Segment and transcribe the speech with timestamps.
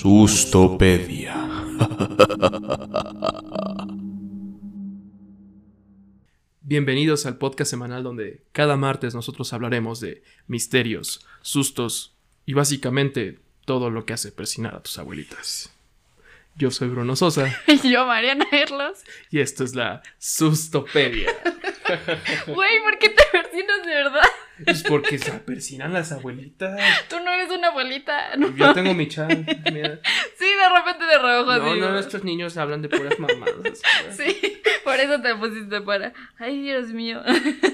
[0.00, 1.34] Sustopedia.
[6.62, 12.14] Bienvenidos al podcast semanal donde cada martes nosotros hablaremos de misterios, sustos
[12.46, 15.70] y básicamente todo lo que hace persinar a tus abuelitas.
[16.56, 19.00] Yo soy Bruno Sosa Y yo, Mariana Erlos.
[19.30, 21.30] y esto es la Sustopedia.
[22.46, 24.22] Güey, ¿por qué te persinas de verdad?
[24.66, 26.80] Es porque se persinan las abuelitas.
[27.08, 28.36] Tú no eres una abuelita.
[28.36, 28.54] No.
[28.54, 29.30] Yo tengo mi chat.
[29.72, 30.00] mira.
[30.38, 33.80] Sí, de repente de reojo No, no, estos niños hablan de puras mamadas.
[34.12, 36.12] Sí, por eso te pusiste para.
[36.38, 37.22] Ay, Dios mío.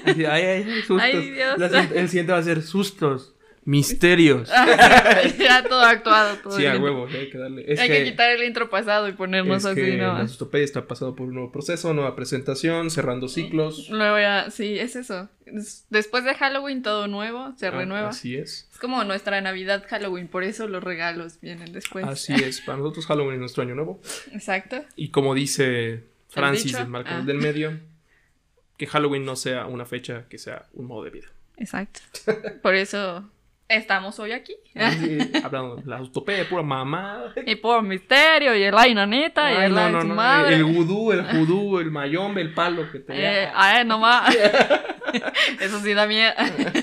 [0.05, 1.01] Ay, ay, ay, sustos.
[1.01, 1.57] Ay, Dios.
[1.57, 3.33] La el siguiente va a ser sustos,
[3.67, 4.49] misterios.
[5.39, 7.65] ya todo actuado, todo Sí, a huevo, hay que darle.
[7.67, 10.17] Es Hay que, quitar el intro pasado y ponernos es así, que ¿no?
[10.17, 10.23] la
[10.59, 13.89] está pasando por un nuevo proceso, nueva presentación, cerrando ciclos.
[13.89, 15.27] Luego ya, sí, es eso.
[15.45, 18.09] Es- Después de Halloween todo nuevo, se Ah, renueva.
[18.09, 18.69] Así es.
[18.71, 22.05] Es como nuestra Navidad Halloween, por eso los regalos vienen después.
[22.05, 22.61] Así es.
[22.65, 23.99] Para nosotros Halloween es nuestro año nuevo.
[24.31, 24.83] Exacto.
[24.95, 27.21] Y como dice Francis del Marco Ah.
[27.21, 27.77] del Medio,
[28.77, 31.27] que Halloween no sea una fecha, que sea un modo de vida.
[31.57, 31.99] Exacto.
[32.61, 33.29] Por eso
[33.69, 34.55] estamos hoy aquí.
[34.75, 37.33] Así, hablando de la sustopedia, pura mamá.
[37.45, 40.55] Y por misterio, y el ay nanita, y Ay, el no, ay no, madre.
[40.55, 44.35] El vudú, el judú, el mayombe, el palo que te Eh, ay, nomás.
[45.59, 46.33] Eso sí da miedo.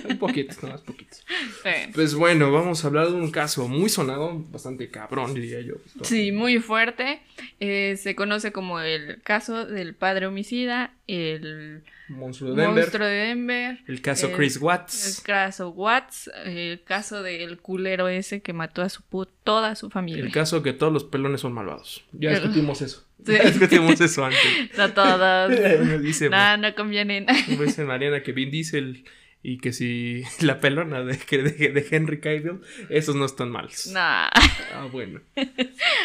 [0.09, 1.17] Un poquito, no más poquito.
[1.63, 1.91] Sí.
[1.95, 5.75] Pues bueno, vamos a hablar de un caso muy sonado, bastante cabrón, diría yo.
[6.03, 7.21] Sí, muy fuerte.
[7.61, 12.83] Eh, se conoce como el caso del padre homicida, el Monstruo de Denver.
[12.83, 15.23] monstruo de Denver, El caso el- Chris el Watts.
[15.25, 19.03] caso Watts, el caso del culero ese que mató a su
[19.43, 20.23] toda su familia.
[20.23, 22.05] El caso que todos los pelones son malvados.
[22.13, 23.07] Ya El- discutimos eso.
[23.25, 23.33] Sí.
[23.33, 24.41] Ya discutimos eso antes.
[24.77, 25.49] No todas.
[25.81, 27.27] Me dice, no, no convienen.
[27.49, 29.05] dice Mariana que Vin Diesel
[29.43, 32.61] y que si la pelona de, de, de Henry Cavill,
[32.91, 33.87] esos no están malos.
[33.93, 34.29] Nah,
[34.75, 35.21] Ah, bueno.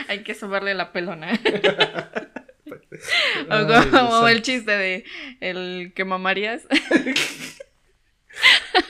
[0.09, 1.39] hay que sobarle la pelona.
[3.49, 5.03] O como el chiste de
[5.41, 6.63] el que mamarías.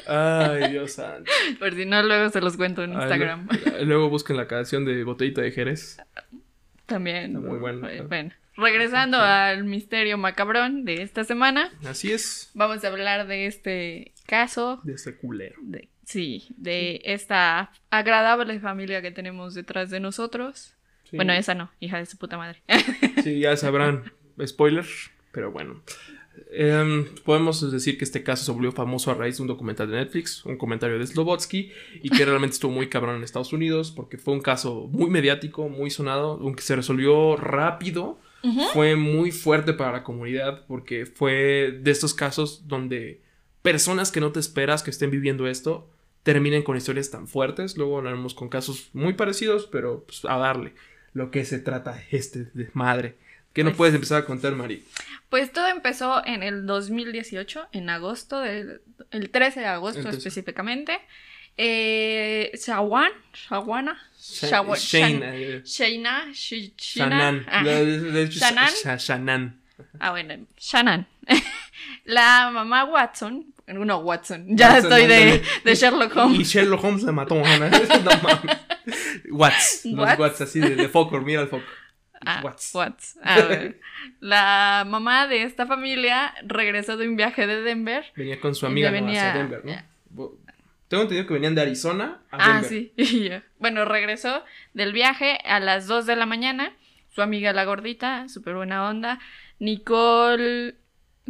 [0.08, 1.32] Ay, Dios santo.
[1.60, 3.48] Por si no, luego se los cuento en Instagram.
[3.66, 5.98] lo- luego busquen la canción de Botellita de Jerez.
[6.86, 7.36] También.
[7.36, 7.88] Está muy bueno.
[8.08, 12.52] Bueno, regresando al misterio macabrón de esta semana, Así es.
[12.54, 14.82] vamos a hablar de este caso.
[14.84, 15.56] De ese culero.
[15.62, 20.74] De, sí, de esta agradable familia que tenemos detrás de nosotros.
[21.10, 21.16] Sí.
[21.16, 22.62] Bueno, esa no, hija de su puta madre.
[23.24, 24.12] Sí, ya sabrán.
[24.46, 24.86] Spoiler,
[25.32, 25.82] pero bueno.
[26.52, 29.98] Em, podemos decir que este caso se volvió famoso a raíz de un documental de
[29.98, 31.72] Netflix, un comentario de Slobotsky,
[32.02, 35.68] y que realmente estuvo muy cabrón en Estados Unidos, porque fue un caso muy mediático,
[35.70, 38.20] muy sonado, aunque se resolvió rápido,
[38.74, 43.22] fue muy fuerte para la comunidad, porque fue de estos casos donde
[43.62, 45.90] personas que no te esperas que estén viviendo esto
[46.24, 47.78] terminen con historias tan fuertes.
[47.78, 50.74] Luego hablaremos con casos muy parecidos, pero pues, a darle
[51.14, 53.16] lo que se trata este de madre.
[53.54, 54.84] ¿Qué nos Pues- puedes empezar a contar, Mari?
[55.30, 58.82] Pues todo empezó en el 2018, en agosto, del,
[59.12, 61.00] el 13 de agosto Entonces- específicamente.
[61.62, 65.62] Eh, Shawan, Shawana, Sha- Shawa- Shane, Shan- eh,
[66.78, 67.64] Shaina, ah.
[67.64, 68.70] De- de- de hecho, Shannon.
[68.82, 69.60] Sha- Shannon.
[70.00, 71.06] Ah, bueno, Shannon.
[72.06, 76.48] La mamá Watson, no Watson, ya Watson, estoy de, Sherlock Y Holmes.
[76.50, 77.36] Sherlock Holmes le mató.
[77.36, 77.44] ¿no?
[78.04, 78.58] No mames.
[79.30, 79.82] Watts.
[79.86, 80.20] Los Watts.
[80.20, 80.90] Watts así de, de
[81.24, 81.64] mira el foco.
[82.26, 82.74] Ah, Watts.
[82.74, 83.20] Watts.
[83.24, 83.74] Ah, bueno.
[84.22, 88.06] La mamá de esta familia regresó de un viaje de Denver.
[88.16, 88.94] Venía con su amiga ¿no?
[88.94, 90.32] venía- hacia Denver, ¿no?
[90.88, 92.92] Tengo entendido que venían de Arizona a Ah, sí.
[92.98, 93.30] y.
[93.60, 96.74] Bueno, regresó del viaje a las 2 de la mañana.
[97.14, 99.20] Su amiga la gordita, súper buena onda.
[99.60, 100.76] Nicole...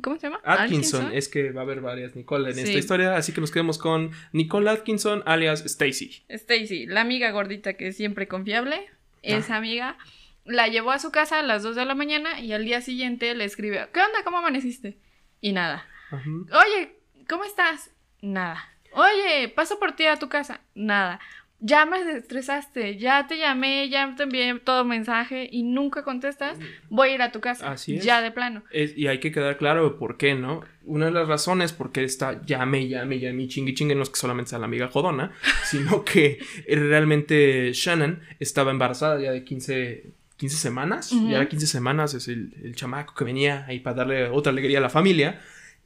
[0.02, 0.40] ¿Cómo se llama?
[0.44, 2.62] Atkinson, es que va a haber varias Nicole en Sí.
[2.62, 6.24] esta historia, así que nos quedemos con Nicole Atkinson, alias Stacy.
[6.30, 8.90] Stacy, la amiga gordita que es siempre confiable,
[9.22, 9.98] esa amiga,
[10.46, 13.34] la llevó a su casa a las 2 de la mañana y al día siguiente
[13.36, 14.24] le escribe, ¿qué onda?
[14.24, 14.98] ¿Cómo amaneciste?
[15.42, 15.86] Y nada.
[16.12, 16.24] Ajá.
[16.66, 16.96] Oye,
[17.28, 17.92] ¿cómo estás?
[18.22, 18.64] Nada.
[18.94, 20.62] Oye, paso por ti a tu casa.
[20.74, 21.20] Nada.
[21.62, 26.58] Ya me estresaste, ya te llamé, ya te envié todo mensaje y nunca contestas.
[26.90, 27.70] Voy a ir a tu casa.
[27.72, 28.06] Así es.
[28.06, 28.64] Ya de plano.
[28.72, 30.62] Es- y hay que quedar claro por qué, ¿no?
[30.86, 34.16] Una de las razones por qué está llame, llame, llame, chingue, chingue, no es que
[34.16, 35.32] solamente sea la amiga jodona,
[35.70, 40.06] sino que realmente Shannon estaba embarazada ya de 15,
[40.38, 41.12] 15 semanas.
[41.30, 44.78] Ya de 15 semanas es el, el chamaco que venía ahí para darle otra alegría
[44.80, 45.42] a la familia.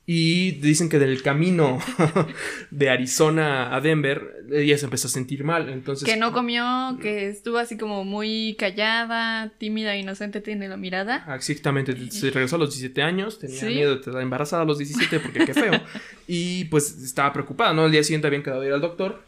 [0.05, 1.79] Y dicen que del camino
[2.71, 5.69] de Arizona a Denver, ella se empezó a sentir mal.
[5.69, 11.23] Entonces, Que no comió, que estuvo así como muy callada, tímida, inocente, tiene la mirada.
[11.25, 13.67] Ah, Exactamente, se regresó a los 17 años, tenía Sí.
[13.67, 15.71] miedo de quedar embarazada a los 17 porque qué feo.
[16.27, 17.85] y pues estaba preocupada, ¿no?
[17.85, 19.23] El día siguiente habían quedado de ir al doctor.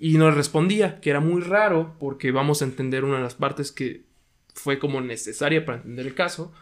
[0.00, 3.70] Y no respondía, que era muy raro, porque vamos a entender una de las partes
[3.72, 4.02] que
[4.54, 6.52] fue como necesaria para entender el caso.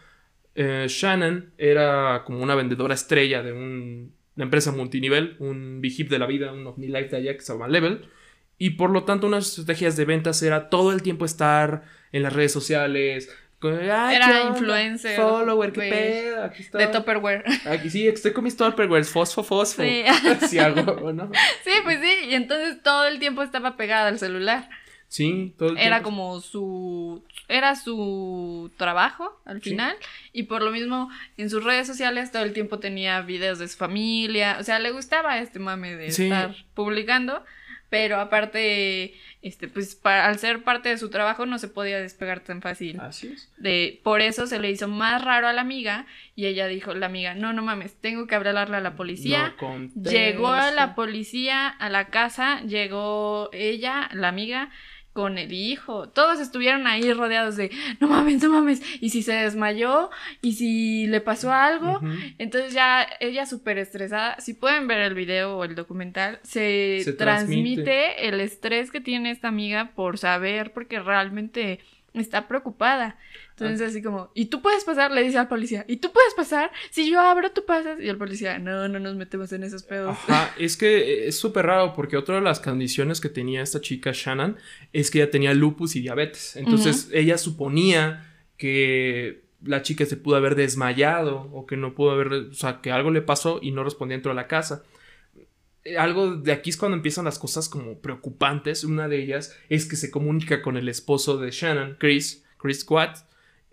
[0.59, 6.19] Eh, Shannon era como una vendedora estrella de un- una empresa multinivel, un Big de
[6.19, 8.09] la vida, un OmniLife de allá que se llama Level.
[8.57, 12.33] Y por lo tanto, unas estrategias de ventas era todo el tiempo estar en las
[12.33, 13.29] redes sociales.
[13.59, 16.77] con, "Ay, Era influencer Follower, qué pedo, aquí está.
[16.77, 17.43] De Tupperware.
[17.65, 19.81] Aquí sí, estoy con mis Tupperwares, fosfo, fosfo.
[19.81, 20.03] Sí.
[20.47, 21.31] Sí, algo, ¿no?
[21.63, 24.69] Sí, pues sí, y entonces todo el tiempo estaba pegada al celular.
[25.09, 26.03] Sí, todo el Era tiempo.
[26.09, 29.69] como su era su trabajo al Sí.
[29.69, 29.95] final
[30.33, 33.77] y por lo mismo en sus redes sociales todo el tiempo tenía videos de su
[33.77, 36.23] familia, o sea, le gustaba este mame de Sí.
[36.25, 37.45] estar publicando,
[37.89, 42.41] pero aparte este pues para, al ser parte de su trabajo no se podía despegar
[42.41, 42.99] tan fácil.
[42.99, 43.49] Así es.
[43.57, 46.05] De, por eso se le hizo más raro a la amiga
[46.35, 49.55] y ella dijo, la amiga, no, no mames, tengo que hablarle a la policía.
[49.61, 49.87] No.
[50.09, 54.69] Llegó a la policía a la casa, llegó ella, la amiga,
[55.17, 56.09] con el hijo.
[56.09, 58.83] Todos estuvieron ahí rodeados de, no mames, no mames.
[59.01, 60.11] Y si se desmayó,
[60.43, 61.99] y si le pasó algo.
[62.37, 64.39] Entonces ya ella súper estresada.
[64.39, 67.81] Si pueden ver el video o el documental, se, Se transmite.
[67.81, 68.27] transmite.
[68.27, 71.79] el estrés que tiene esta amiga por saber, porque realmente
[72.13, 73.17] está preocupada.
[73.59, 76.71] Entonces así como, y tú puedes pasar, le dice al policía, y tú puedes pasar,
[76.91, 77.99] si yo abro, tú pasas.
[77.99, 80.09] Y el policía, no, no nos metemos en esos pedos.
[80.09, 84.11] Ajá, es que es súper raro porque otra de las condiciones que tenía esta chica
[84.13, 84.57] Shannon
[84.93, 86.55] es que ella tenía lupus y diabetes.
[86.55, 92.31] Entonces ella suponía que la chica se pudo haber desmayado o que no pudo haber,
[92.33, 94.83] o sea, que algo le pasó y no respondía dentro de la casa.
[95.83, 98.83] Eh, Algo de aquí es cuando empiezan las cosas como preocupantes.
[98.83, 103.17] Una de ellas es que se comunica con el esposo de Shannon, Chris, Chris Watt,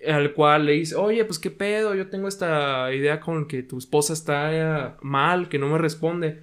[0.06, 3.78] al cual le dice, oye, pues qué pedo, yo tengo esta idea con que tu
[3.78, 6.42] esposa está eh, mal, que no me responde.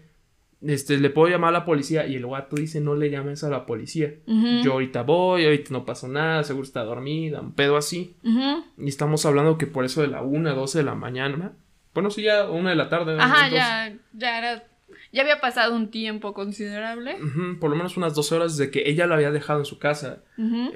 [0.63, 3.50] Este, le puedo llamar a la policía y el guato dice, no le llames a
[3.50, 4.13] la policía.
[4.27, 8.15] Ujú, Yo ahorita voy, ahorita no pasó nada, seguro está dormida, un pedo así.
[8.77, 11.53] Y estamos hablando que por eso de la 1, 12 de la mañana.
[11.95, 13.15] Bueno, sí, ya una de la tarde.
[13.15, 13.24] ¿no?
[13.24, 14.63] Ajá, Entonces, ya, ya era,
[15.12, 17.18] ya había pasado un tiempo considerable.
[17.59, 20.21] por lo menos unas 12 horas desde que ella la había dejado en su casa.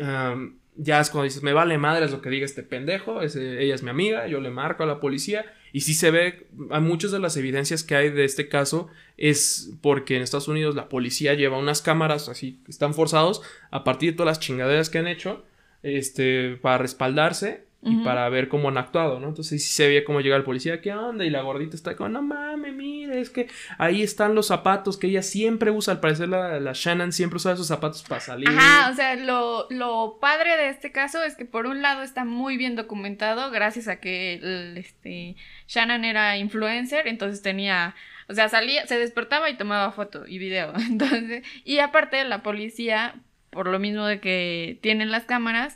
[0.02, 3.76] Am, ya es cuando dices, me vale madre lo que diga este pendejo, ese- ella
[3.76, 5.46] es mi amiga, yo le marco a la policía.
[5.72, 8.88] Y sí se ve, a muchas de las evidencias que hay de este caso
[9.18, 13.42] es porque en Estados Unidos la policía lleva unas cámaras así, están forzados
[13.72, 15.44] a partir de todas las chingaderas que han hecho,
[15.84, 19.28] este, para respaldarse y para ver cómo han actuado, ¿no?
[19.28, 21.24] Entonces sí se veía cómo llega el policía, ¿qué onda?
[21.24, 23.48] Y la gordita está como, no mames, mire, es que
[23.78, 27.54] ahí están los zapatos que ella siempre usa, al parecer la, la Shannon siempre usa
[27.54, 28.50] esos zapatos para salir.
[28.50, 32.26] Ajá, o sea, lo, lo padre de este caso es que por un lado está
[32.26, 35.36] muy bien documentado gracias a que el, este,
[35.68, 37.94] Shannon era influencer, entonces tenía,
[38.28, 43.16] o sea, salía, se despertaba y tomaba foto y video, entonces, y aparte la policía,
[43.52, 45.76] por lo mismo de que tienen las cámaras,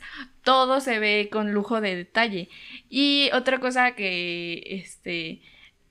[0.50, 2.48] todo se ve con lujo de detalle.
[2.88, 5.42] Y otra cosa que, este,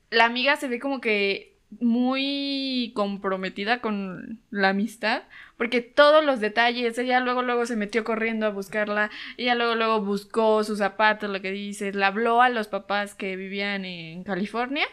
[0.10, 5.24] la amiga se ve como que muy comprometida con la amistad,
[5.56, 10.02] porque todos los detalles, ella luego luego se metió corriendo a buscarla, ella luego luego
[10.02, 14.86] buscó sus zapatos, lo que dices, le habló a los papás que vivían en California.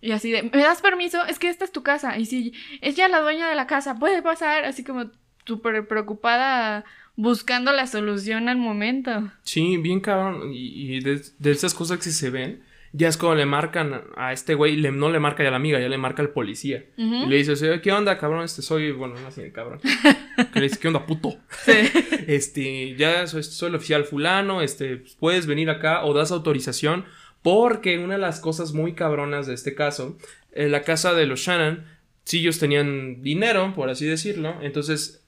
[0.00, 1.24] Y así de, ¿me das permiso?
[1.24, 2.18] Es que esta es tu casa.
[2.18, 4.64] Y si es la dueña de la casa, puede pasar.
[4.64, 5.10] Así como
[5.44, 6.84] súper preocupada
[7.18, 9.30] buscando la solución al momento.
[9.42, 10.52] Sí, bien cabrón.
[10.54, 14.32] Y, y de, de esas cosas que se ven, ya es cuando le marcan a
[14.32, 16.84] este güey, le- no le marca ya a la amiga, ya le marca al policía.
[16.96, 18.44] Y le dice, "Oye, ¿qué onda, cabrón?
[18.44, 19.80] Este soy, bueno, no así de cabrón.
[20.52, 21.36] que le dice, ¿qué onda, puto?
[21.64, 21.72] Sí.
[22.28, 27.04] Este, ya soy, soy el oficial fulano, este, puedes venir acá o das autorización.
[27.42, 30.18] Porque una de las cosas muy cabronas de este caso,
[30.52, 31.84] en la casa de los Shannon,
[32.24, 35.24] si ellos tenían dinero, por así decirlo, entonces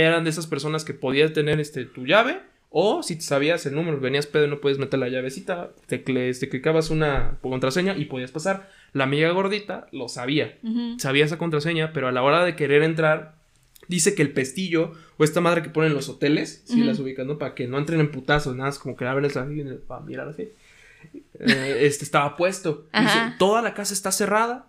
[0.00, 3.74] eran de esas personas que podías tener este, tu llave, o si te sabías el
[3.74, 8.06] número, venías pedo y no puedes meter la llavecita, te, te clicabas una contraseña y
[8.06, 8.70] podías pasar.
[8.94, 10.58] La amiga gordita lo sabía,
[10.98, 13.36] sabía esa contraseña, pero a la hora de querer entrar,
[13.88, 17.26] dice que el pestillo o esta madre que ponen en los hoteles, si las ubican,
[17.26, 17.38] ¿no?
[17.38, 20.48] Para que no entren en putazos, nada, es como que abres así, para mirar así.
[21.38, 22.86] Eh, este estaba puesto.
[22.92, 24.68] Dice, toda la casa está cerrada.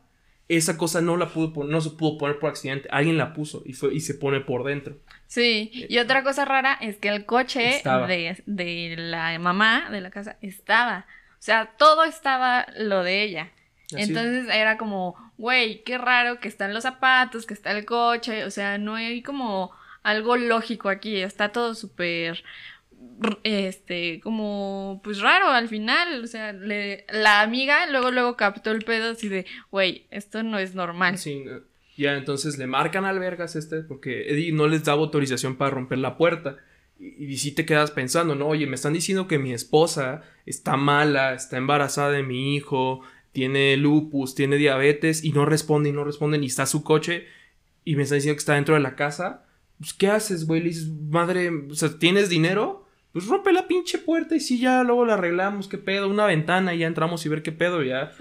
[0.49, 2.89] Esa cosa no la pudo no se pudo poner por accidente.
[2.91, 4.97] Alguien la puso y fue y se pone por dentro.
[5.33, 10.11] Sí, y otra cosa rara es que el coche de, de la mamá de la
[10.11, 11.07] casa estaba.
[11.31, 13.49] O sea, todo estaba lo de ella.
[13.93, 14.03] Así.
[14.03, 18.45] Entonces era como, güey, qué raro que están los zapatos, que está el coche.
[18.45, 19.71] O sea, no hay como
[20.03, 21.17] algo lógico aquí.
[21.21, 22.43] Está todo súper,
[23.43, 26.23] este, como, pues raro al final.
[26.23, 30.59] O sea, le- la amiga luego, luego captó el pedo así de, güey, esto no
[30.59, 31.17] es normal.
[31.17, 31.59] Sí, eh,
[31.95, 35.99] Ya, entonces le marcan al vergas este, porque Eddie no les daba autorización para romper
[35.99, 36.57] la puerta.
[36.99, 40.75] Y, y si te quedas pensando, no, oye, me están diciendo que mi esposa está
[40.77, 46.03] mala, está embarazada de mi hijo, tiene lupus, tiene diabetes, y no responde, y no
[46.03, 47.25] responde, ni está su coche,
[47.85, 49.45] y me están diciendo que está dentro de la casa.
[49.79, 50.61] Pues, ¿qué haces, güey?
[50.61, 52.85] Le dices, madre, o sea, ¿tienes dinero?
[53.11, 56.73] Pues rompe la pinche puerta y sí, ya luego la arreglamos, qué pedo, una ventana
[56.73, 58.11] y ya entramos y ver qué pedo, ya.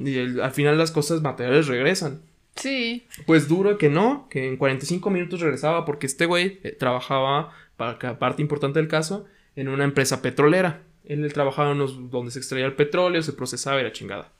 [0.00, 2.22] Y el- al final las cosas materiales regresan.
[2.56, 3.06] Sí.
[3.26, 7.98] Pues duro que no, que en 45 minutos regresaba porque este güey eh, trabajaba, para
[7.98, 9.26] que parte importante del caso,
[9.56, 10.82] en una empresa petrolera.
[11.04, 14.30] Él, trabajaba en unos donde se extraía el petróleo, se procesaba y la chingada.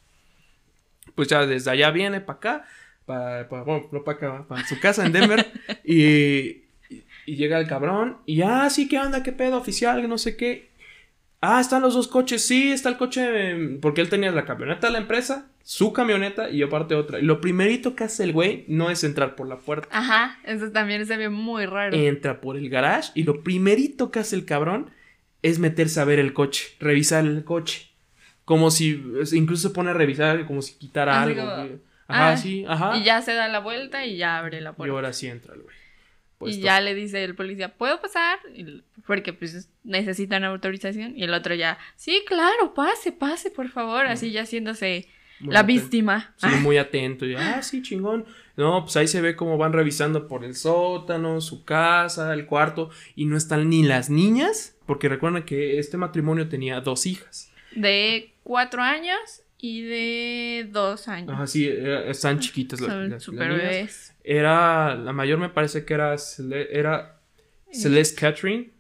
[1.15, 2.65] Pues ya desde allá viene para acá,
[3.07, 5.47] para, bueno, no para acá, para su casa en Denver.
[5.85, 6.01] y,
[6.89, 9.23] y- y llega el cabrón y, ah, sí, ¿qué onda?
[9.23, 10.09] ¿Qué pedo oficial?
[10.09, 10.70] No sé qué.
[11.43, 12.47] Ah, están los dos coches.
[12.47, 13.23] Sí, está el coche.
[13.53, 17.19] eh, Porque él tenía la camioneta de la empresa, su camioneta y aparte otra.
[17.19, 19.89] Y lo primerito que hace el güey no es entrar por la puerta.
[19.91, 21.97] Ajá, eso también se ve muy raro.
[21.97, 24.91] Entra por el garage y lo primerito que hace el cabrón
[25.43, 27.89] es meterse a ver el coche, revisar el coche.
[28.45, 31.43] Como si, incluso se pone a revisar como si quitara Así algo.
[31.51, 31.69] como.
[32.09, 32.97] Ajá, ah, sí, ajá.
[32.99, 34.93] Y ya se da la vuelta y ya abre la Y puerta.
[34.93, 35.77] ahora sí entra el güey.
[36.43, 38.39] Y ya le dice el policía, ¿puedo pasar?
[39.07, 41.17] Porque pues necesitan autorización.
[41.17, 44.07] Y el otro ya, sí, claro, pase, pase, por favor.
[44.07, 45.07] Así ya haciéndose
[45.41, 45.83] muy la atento.
[45.83, 46.35] víctima.
[46.37, 47.27] Sí, muy atento.
[47.27, 48.25] Y, ah, sí, chingón.
[48.57, 52.91] No, pues ahí se ve cómo van revisando por el sótano, su casa, el cuarto.
[53.17, 54.77] Y no están ni las niñas.
[54.87, 57.53] Porque recuerden que este matrimonio tenía dos hijas.
[57.75, 59.19] De cuatro años
[59.59, 61.31] y de dos años.
[61.33, 64.10] Ajá, sí, era- están chiquitas las, Son las- las super niñas.
[64.25, 66.15] Era, la mayor me parece que era,
[66.71, 67.21] era
[67.73, 68.71] Celeste Catherine.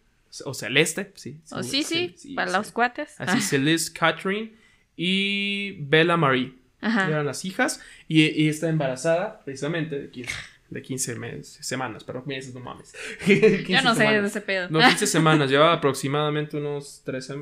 [0.44, 1.40] O Celeste, sí.
[1.50, 2.56] Oh, sí, sí, para sí.
[2.56, 3.14] los cuates.
[3.18, 4.52] Así, Celeste Catherine
[4.96, 6.54] y Bella Marie.
[6.82, 7.08] Ajá.
[7.08, 10.32] eran las hijas y, y está embarazada precisamente de 15,
[10.70, 12.94] de 15 meses, semanas, pero meses no mames.
[13.26, 14.68] 15 Yo no sé de ese pedo.
[14.70, 17.32] No, 15 semanas, lleva aproximadamente unos 3,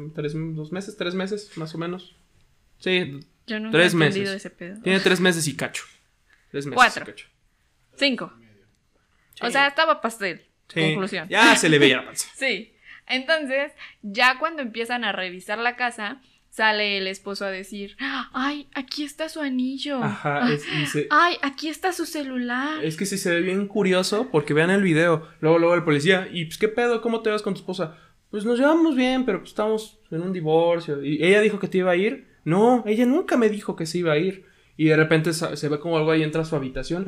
[0.56, 2.16] dos meses, 3 meses más o menos.
[2.80, 4.28] Sí, Yo tres he meses.
[4.28, 4.80] ese pedo.
[4.82, 5.84] tiene 3 meses y cacho.
[6.50, 7.26] 3 meses y cacho.
[7.98, 8.32] Cinco.
[9.42, 10.42] O sea, estaba pastel.
[10.68, 11.28] Sí, Conclusión.
[11.28, 12.28] Ya se le veía la panza.
[12.36, 12.72] Sí.
[13.06, 17.96] Entonces, ya cuando empiezan a revisar la casa, sale el esposo a decir,
[18.34, 20.02] ay, aquí está su anillo.
[20.02, 22.84] Ajá, es, y se- Ay, aquí está su celular.
[22.84, 25.26] Es que sí se ve bien curioso porque vean el video.
[25.40, 26.28] Luego, luego el policía.
[26.30, 27.00] ¿Y pues qué pedo?
[27.00, 27.96] ¿Cómo te vas con tu esposa?
[28.30, 31.02] Pues nos llevamos bien, pero pues estamos en un divorcio.
[31.02, 32.28] Y ella dijo que te iba a ir.
[32.44, 34.44] No, ella nunca me dijo que se iba a ir.
[34.76, 37.06] Y de repente se ve como algo ahí entra a su habitación.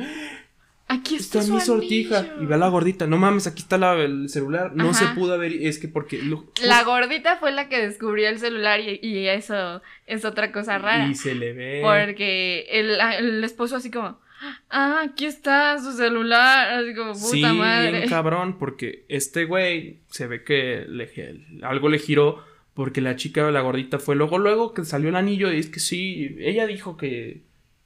[0.93, 2.19] Aquí está, Está su mi sortija.
[2.19, 2.43] anillo.
[2.43, 3.07] Y ve a la gordita.
[3.07, 4.73] No mames, aquí está la- el celular.
[4.75, 4.95] No Ajá.
[5.09, 5.53] se pudo ver.
[5.53, 6.21] Es que porque.
[6.23, 10.79] lo- La gordita fue la que descubrió el celular y, y eso es otra cosa
[10.79, 11.07] rara.
[11.07, 11.81] Y se le ve.
[11.83, 14.19] Porque el, el esposo así como,
[14.71, 16.73] ah, aquí está su celular.
[16.81, 17.93] Así como, puta sí, madre.
[17.99, 21.11] bien cabrón, porque este güey se ve que le-
[21.63, 22.45] algo le giró
[22.75, 25.81] porque la chica, la gordita, fue luego, luego que salió el anillo y es que
[25.81, 27.43] sí, ella dijo que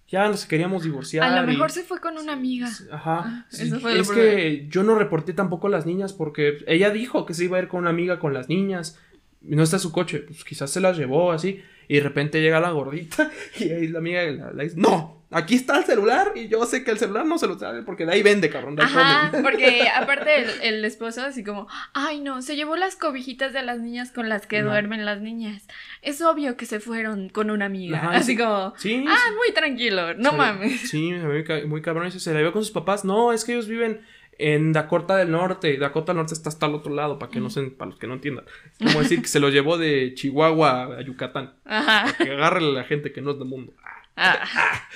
[0.08, 1.25] ya nos queríamos divorciar.
[1.25, 2.68] A lo y- mejor se fue con una amiga.
[2.90, 3.23] Ajá.
[3.25, 6.90] Ah, sí, eso fue es que yo no reporté tampoco a las niñas porque ella
[6.90, 8.99] dijo que se iba a ir con una amiga con las niñas.
[9.40, 11.61] No está su coche, pues quizás se las llevó así.
[11.88, 15.56] Y de repente llega la gordita y ahí la amiga la, la dice, no, aquí
[15.56, 18.12] está el celular y yo sé que el celular no se lo sabe porque de
[18.12, 18.76] ahí vende, cabrón.
[18.76, 19.42] De ahí Ajá, comen".
[19.50, 23.80] porque aparte el, el esposo así como, ay no, se llevó las cobijitas de las
[23.80, 25.66] niñas con las que duermen las niñas.
[26.02, 27.98] Es obvio que se fueron con una amiga.
[27.98, 28.38] Ajá, así sí.
[28.38, 30.88] como, Sí, ah, muy tranquilo, no mames.
[30.88, 32.06] Sí, muy, ca- muy cabrón.
[32.06, 33.04] Dice, se la llevó con sus papás.
[33.04, 34.00] No, es que ellos viven
[34.38, 35.76] en Dakota del Norte.
[35.78, 38.06] Dakota del Norte está hasta el otro lado, para que no se, para los que
[38.06, 38.44] no entiendan.
[38.78, 41.54] Es como decir que se lo llevó de Chihuahua a Yucatán.
[41.64, 42.12] Ajá.
[42.16, 43.72] Que agarre a la gente que no es del mundo.
[44.16, 44.44] Ah.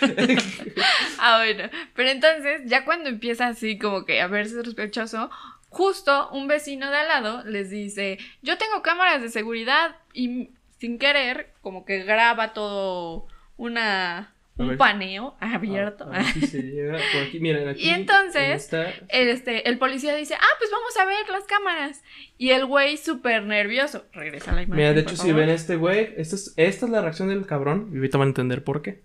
[1.21, 1.68] Ah, bueno.
[1.95, 5.30] Pero entonces, ya cuando empieza así como que a verse sospechoso,
[5.68, 10.99] justo un vecino de al lado les dice, yo tengo cámaras de seguridad y sin
[10.99, 13.26] querer, como que graba todo
[13.57, 16.05] una un paneo abierto.
[16.05, 17.41] A- a ver si se llega por aquí.
[17.41, 17.85] Miren, aquí.
[17.85, 18.71] Y entonces,
[19.09, 22.03] El, este, el policía dice, ah, pues vamos a ver las cámaras.
[22.37, 24.05] Y el güey súper nervioso.
[24.12, 24.77] Regresa la imagen.
[24.77, 27.91] Mira, de hecho, si ven este güey, esta es, esta es la reacción del cabrón.
[27.93, 29.03] Y ahorita van a entender por qué.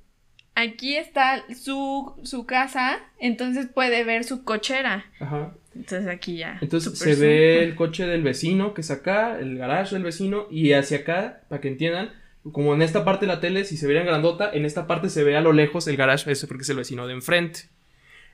[0.55, 5.05] Aquí está su, su casa, entonces puede ver su cochera.
[5.19, 5.55] Ajá.
[5.75, 6.59] Entonces aquí ya.
[6.61, 10.73] Entonces se ve el coche del vecino, que es acá, el garage del vecino, y
[10.73, 12.11] hacia acá, para que entiendan,
[12.51, 15.09] como en esta parte de la tele, si se veía en grandota, en esta parte
[15.09, 17.69] se ve a lo lejos el garage, ese porque es el vecino de enfrente.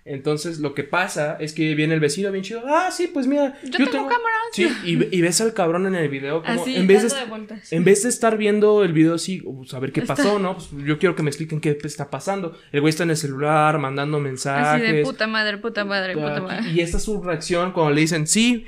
[0.06, 2.64] Entonces lo que pasa es que viene el vecino bien chido.
[2.66, 3.60] Ah, sí, pues mira.
[3.64, 4.40] Yo, tengo, cámaras.
[4.54, 7.62] Sí, y, y, ves al cabrón en el video como Así, en vez de, de
[7.72, 10.56] en vez de estar viendo el video así, pues, a ver qué pasó, ¿no?
[10.56, 12.58] Pues yo quiero que me expliquen qué está pasando.
[12.72, 14.84] El güey está en el celular mandando mensajes.
[14.84, 16.72] Así de puta madre, puta madre, puta madre.
[16.72, 18.66] Y esta es su reacción cuando le dicen, sí.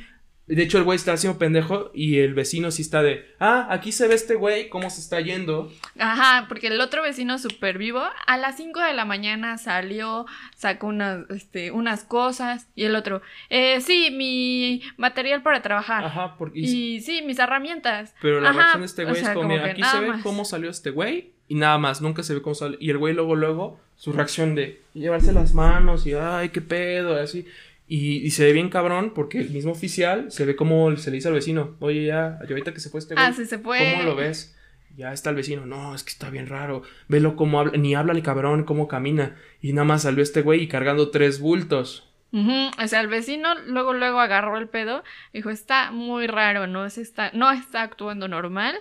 [0.56, 3.94] De hecho, el güey está haciendo pendejo y el vecino sí está de, ah, aquí
[3.94, 5.72] se ve este güey, cómo se está yendo.
[5.98, 10.26] Ajá, porque el otro vecino súper vivo a las 5 de la mañana salió,
[10.58, 16.04] sacó unas, este, unas cosas y el otro, eh, sí, mi material para trabajar.
[16.04, 16.60] Ajá, porque...
[16.60, 18.14] Y sí, mis herramientas.
[18.22, 20.00] Pero la Ajá, reacción de este güey o sea, es como, como mira, aquí se
[20.02, 20.22] ve más.
[20.22, 22.78] cómo salió este güey y nada más, nunca se ve cómo sale.
[22.80, 27.18] Y el güey luego, luego, su reacción de llevarse las manos y, ay, qué pedo,
[27.18, 27.46] y así.
[27.94, 31.16] Y, y se ve bien cabrón porque el mismo oficial se ve como se le
[31.16, 33.96] dice al vecino, oye, ya, ahorita que se fue este güey, Ah, sí se fue.
[33.98, 34.56] ¿cómo lo ves?
[34.96, 38.14] Ya está el vecino, no, es que está bien raro, velo cómo habla, ni habla
[38.14, 39.36] el cabrón, cómo camina.
[39.62, 42.08] Y nada más salió este güey y cargando tres bultos.
[42.34, 47.02] O sea, el vecino luego, luego agarró el pedo, dijo, está muy raro, no se
[47.02, 48.76] está, no está actuando normal,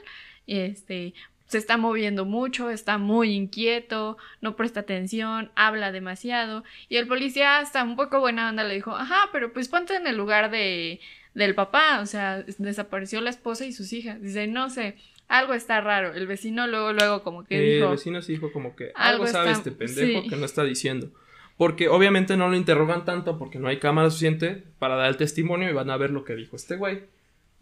[0.46, 1.14] este,
[1.50, 7.58] se está moviendo mucho, está muy inquieto, no presta atención, habla demasiado, y el policía
[7.58, 11.00] hasta un poco buena onda le dijo, ajá, pero pues ponte en el lugar de,
[11.34, 14.94] del papá, o sea, desapareció la esposa y sus hijas, dice, no sé,
[15.26, 18.52] algo está raro, el vecino luego, luego como que Eh, dijo, el vecino sí dijo
[18.52, 20.28] como que Algo sabe está- este pendejo sí.
[20.28, 21.10] que no está diciendo.
[21.56, 25.68] Porque obviamente no lo interrogan tanto porque no hay cámara suficiente para dar el testimonio
[25.68, 27.02] y van a ver lo que dijo este güey.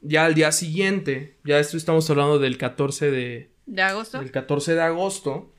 [0.02, 4.74] Ya al día siguiente, ya esto estamos hablando del 14 de, de agosto, del 14
[4.74, 5.52] de agosto,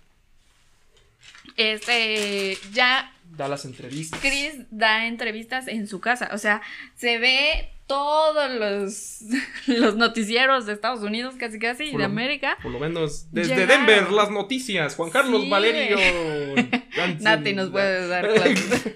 [1.55, 4.19] este, ya da las entrevistas.
[4.19, 6.29] Chris da entrevistas en su casa.
[6.33, 6.61] O sea,
[6.95, 9.21] se ve todos los,
[9.67, 12.55] los noticieros de Estados Unidos, casi casi, y de América.
[12.61, 13.87] Por lo menos desde Llegaron.
[13.87, 14.95] Denver, las noticias.
[14.95, 15.97] Juan Carlos Sí, Valerio.
[17.19, 18.93] Nati nos puede dar clases.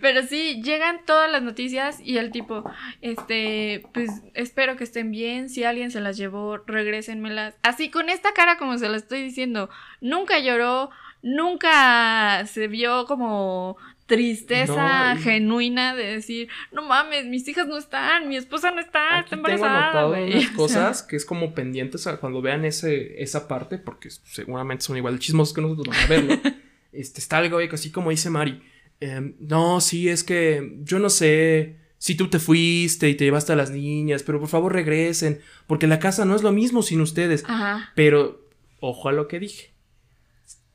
[0.00, 2.62] Pero sí, llegan todas las noticias y el tipo,
[3.02, 5.48] este, pues espero que estén bien.
[5.48, 7.56] Si alguien se las llevó, regrésenmelas.
[7.62, 9.68] Así con esta cara como se lo estoy diciendo.
[10.00, 10.90] Nunca lloró,
[11.22, 13.76] nunca se vio como
[14.08, 18.80] tristeza No, y- genuina de decir, no mames, mis hijas no están, mi esposa no
[18.80, 19.82] está, Aquí está tengo embarazada.
[19.90, 20.32] anotado güey".
[20.32, 24.96] unas cosas que es como pendientes a cuando vean ese, esa parte, porque seguramente son
[24.96, 26.40] igual de chismosos que nosotros van a verlo.
[26.92, 28.60] este, está algo así como dice Mari.
[29.00, 33.52] em, no, sí, es que yo no sé si tú te fuiste y te llevaste
[33.52, 37.00] a las niñas, pero por favor regresen, porque la casa no es lo mismo sin
[37.00, 37.44] ustedes.
[37.46, 37.90] Ajá.
[37.94, 38.48] Pero,
[38.80, 39.72] ojo a lo que dije.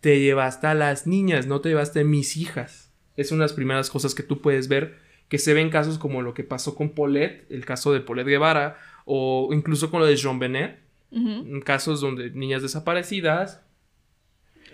[0.02, 2.83] Te llevaste a las niñas, no te llevaste a mis hijas.
[3.18, 4.98] Es una de las primeras cosas que tú puedes ver
[5.30, 8.78] que se ven casos como lo que pasó con Paulette, el caso de Paulette Guevara,
[9.06, 10.80] o incluso con lo de Jean Benet,
[11.64, 13.62] casos donde niñas desaparecidas,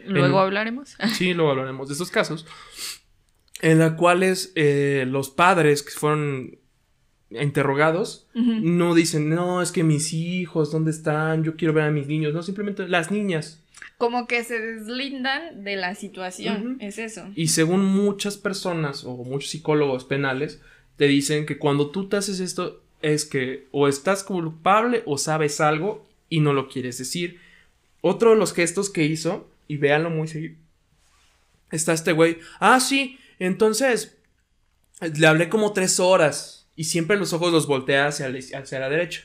[0.05, 0.95] Luego En- hablaremos.
[1.13, 2.45] sí, luego hablaremos de esos casos,
[3.61, 6.57] en los cuales eh, los padres que fueron
[7.31, 11.43] interrogados no dicen, no, es que mis hijos, ¿dónde están?
[11.43, 13.61] Yo quiero ver a mis niños, no, simplemente las niñas.
[13.97, 16.77] Como que se deslindan de la situación.
[16.79, 17.27] Es eso.
[17.35, 20.61] Y según muchas personas o muchos psicólogos penales,
[20.95, 25.61] te dicen que cuando tú te haces esto es que o estás culpable o sabes
[25.61, 27.39] algo y no lo quieres decir.
[28.01, 30.55] Otro de los gestos que hizo, y véanlo muy seguido,
[31.71, 32.39] está este güey.
[32.59, 34.17] Ah, sí, entonces
[35.01, 38.87] le hablé como tres horas y siempre los ojos los voltea hacia la, hacia la
[38.87, 39.23] derecha.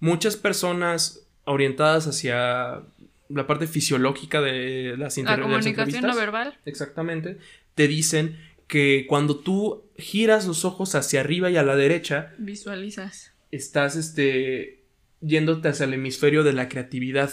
[0.00, 2.82] Muchas personas orientadas hacia
[3.28, 6.58] la parte fisiológica de las, La comunicación no verbal.
[6.64, 7.38] Exactamente.
[7.76, 13.32] Te dicen que cuando tú giras los ojos hacia arriba y a la derecha, Visualizas.
[13.52, 14.82] estás este
[15.20, 17.32] yéndote hacia el hemisferio de la creatividad.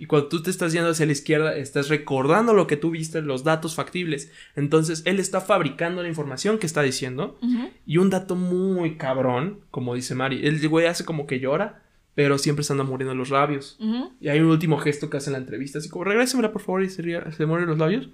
[0.00, 3.20] Y cuando tú te estás yendo hacia la izquierda, estás recordando lo que tú viste,
[3.20, 4.32] los datos factibles.
[4.56, 7.38] Entonces, él está fabricando la información que está diciendo.
[7.84, 11.82] Y un dato muy cabrón, como dice Mari, el güey hace como que llora,
[12.14, 13.76] pero siempre se anda muriendo los labios.
[14.22, 16.82] Y hay un último gesto que hace en la entrevista, así como, regrésemela por favor,
[16.82, 18.08] y se, ría- se mueren los labios.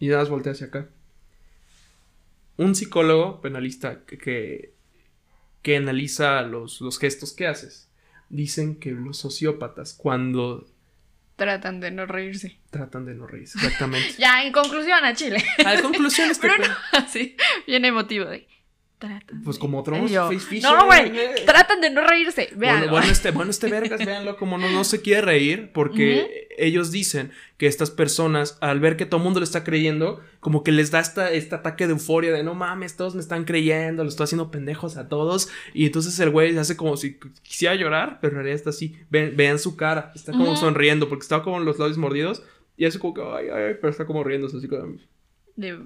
[0.00, 0.88] Y nada más voltea hacia acá.
[2.56, 4.74] Un psicólogo penalista que, que,
[5.62, 7.85] que analiza los, los gestos que haces,
[8.28, 10.66] dicen que los sociópatas, cuando
[11.36, 12.58] Tratan de no reírse.
[12.70, 14.14] tratan de no reírse, exactamente.
[14.18, 15.44] Ya, en conclusión, a Chile.
[15.66, 17.36] A conclusión, este Pero pe- no, así,
[17.66, 18.24] bien emotivo.
[18.24, 18.48] De,
[18.98, 21.12] tratan Pues de- como otro No, güey.
[21.44, 22.48] Tratan de no reírse.
[22.56, 22.78] Vean.
[22.78, 26.90] Bueno, bueno, este, bueno, este vergas, véanlo, como no, no se quiere reír, porque ellos
[26.90, 30.72] dicen que estas personas, al ver que todo el mundo le está creyendo, como que
[30.72, 34.08] les da esta, este ataque de euforia de no mames, todos me están creyendo, lo
[34.08, 35.48] estoy haciendo pendejos a todos.
[35.74, 38.96] Y entonces el güey hace como si quisiera llorar, pero en realidad está así.
[39.10, 42.42] Ven- vean su cara, está como sonriendo, porque está como los labios mordidos.
[42.76, 44.96] Y hace como que, ay, ay, pero está como riéndose así como.
[45.56, 45.78] De,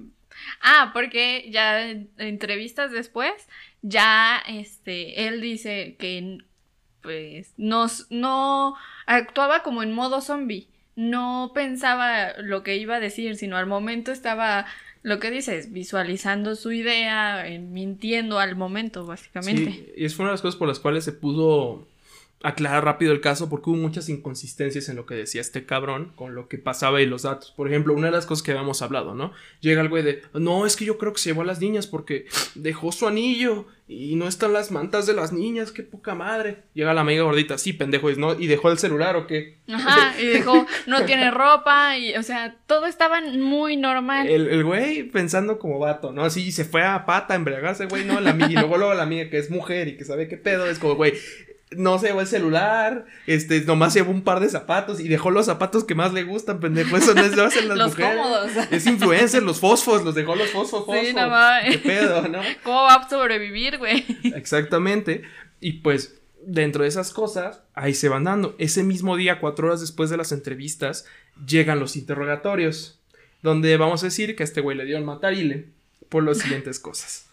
[0.61, 3.33] Ah, porque ya en entrevistas después,
[3.81, 6.37] ya este, él dice que
[7.01, 8.75] pues nos, no
[9.15, 10.67] actuaba como en modo zombie.
[10.95, 14.65] No pensaba lo que iba a decir, sino al momento estaba
[15.03, 19.71] lo que dices, visualizando su idea, eh, mintiendo al momento, básicamente.
[19.71, 21.87] Sí, y es una de las cosas por las cuales se pudo
[22.43, 26.35] aclarar rápido el caso porque hubo muchas inconsistencias en lo que decía este cabrón con
[26.35, 27.51] lo que pasaba y los datos.
[27.51, 29.31] Por ejemplo, una de las cosas que habíamos hablado, ¿no?
[29.59, 31.87] Llega el güey de, no, es que yo creo que se llevó a las niñas
[31.87, 32.25] porque
[32.55, 36.63] dejó su anillo y no están las mantas de las niñas, qué poca madre.
[36.73, 38.39] Llega la amiga gordita, sí, pendejo, ¿no?
[38.39, 39.57] ¿Y dejó el celular o qué?
[39.67, 44.29] Ajá, y dejó, no tiene ropa, y, o sea, todo estaba muy normal.
[44.29, 46.23] El, el güey pensando como vato, ¿no?
[46.23, 48.21] Así se fue a pata a embriagarse, güey, ¿no?
[48.21, 50.67] La amiga, y luego, luego la amiga que es mujer y que sabe qué pedo,
[50.67, 51.13] es como, güey,
[51.71, 55.45] no se llevó el celular, este, nomás llevó un par de zapatos y dejó los
[55.45, 56.97] zapatos que más le gustan, pendejo.
[56.97, 58.17] Eso no es lo hacen las los mujeres.
[58.17, 58.51] cómodos.
[58.71, 61.07] Es influencer, los fosfos, los dejó los fosfos, fosfos.
[61.07, 61.77] Sí, no mames.
[61.77, 62.39] Qué pedo, ¿no?
[62.63, 64.05] ¿Cómo va a sobrevivir, güey?
[64.35, 65.23] Exactamente.
[65.61, 68.55] Y pues, dentro de esas cosas, ahí se van dando.
[68.57, 71.05] Ese mismo día, cuatro horas después de las entrevistas,
[71.47, 72.99] llegan los interrogatorios.
[73.41, 75.69] Donde vamos a decir que a este güey le dieron matarile
[76.09, 77.25] por las siguientes cosas.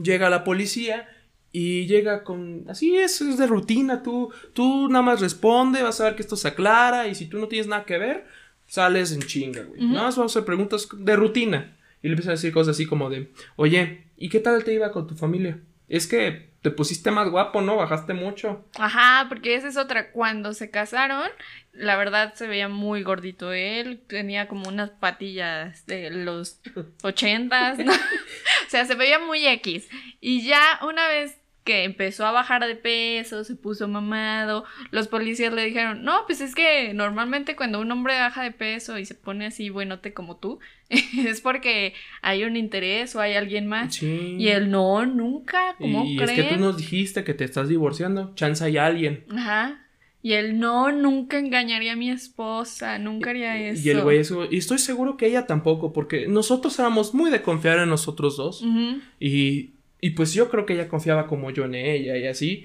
[0.00, 1.08] Llega la policía
[1.56, 6.06] y llega con, así es, es de rutina, tú, tú nada más responde, vas a
[6.06, 8.26] ver que esto se aclara y si tú no tienes nada que ver,
[8.66, 9.80] sales en chinga, güey.
[9.80, 11.76] Nada más vamos a hacer preguntas de rutina.
[12.02, 14.90] Y le empiezan a decir cosas así como de, oye, ¿y qué tal te iba
[14.90, 15.60] con tu familia?
[15.88, 17.76] Es que te pusiste más guapo, ¿no?
[17.76, 18.64] Bajaste mucho.
[18.76, 20.10] Ajá, porque esa es otra.
[20.10, 21.28] Cuando se casaron,
[21.72, 24.02] la verdad se veía muy gordito él.
[24.08, 26.60] Tenía como unas patillas de los
[27.04, 27.92] ochentas, ¿no?
[28.66, 29.88] o sea, se veía muy X.
[30.20, 35.52] Y ya una vez que empezó a bajar de peso, se puso mamado, los policías
[35.52, 39.14] le dijeron, no, pues es que normalmente cuando un hombre baja de peso y se
[39.14, 40.58] pone así buenote como tú,
[40.90, 43.94] es porque hay un interés o hay alguien más.
[43.94, 44.36] Sí.
[44.38, 46.30] Y él, no, nunca, ¿cómo y creen?
[46.30, 48.34] es que tú nos dijiste que te estás divorciando.
[48.34, 49.24] Chance hay alguien.
[49.34, 49.80] Ajá.
[50.20, 53.86] Y él, no, nunca engañaría a mi esposa, nunca haría eso.
[53.86, 57.42] Y el güey, eso, y estoy seguro que ella tampoco, porque nosotros éramos muy de
[57.42, 58.62] confiar en nosotros dos.
[58.62, 59.00] Ujú.
[59.20, 59.74] Y,
[60.06, 62.64] y pues yo creo que ella confiaba como yo en ella y así.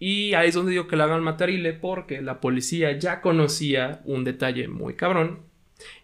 [0.00, 4.24] Y ahí es donde digo que le hagan matarile porque la policía ya conocía un
[4.24, 5.38] detalle muy cabrón.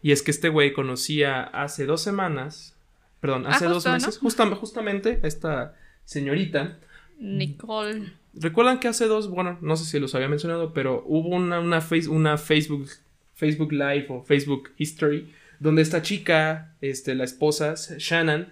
[0.03, 2.77] Y es que este güey conocía hace dos semanas,
[3.21, 3.95] perdón, Ah, hace dos justo, ¿no?
[3.97, 6.79] meses, justam- justamente esta señorita.
[7.19, 8.13] Nicole.
[8.35, 11.81] ¿Recuerdan que hace dos, bueno, no sé si los había mencionado, pero hubo una, una,
[11.81, 12.89] face- una Facebook,
[13.35, 18.49] Facebook Live o Facebook History donde esta chica, este, la esposa, Shannon,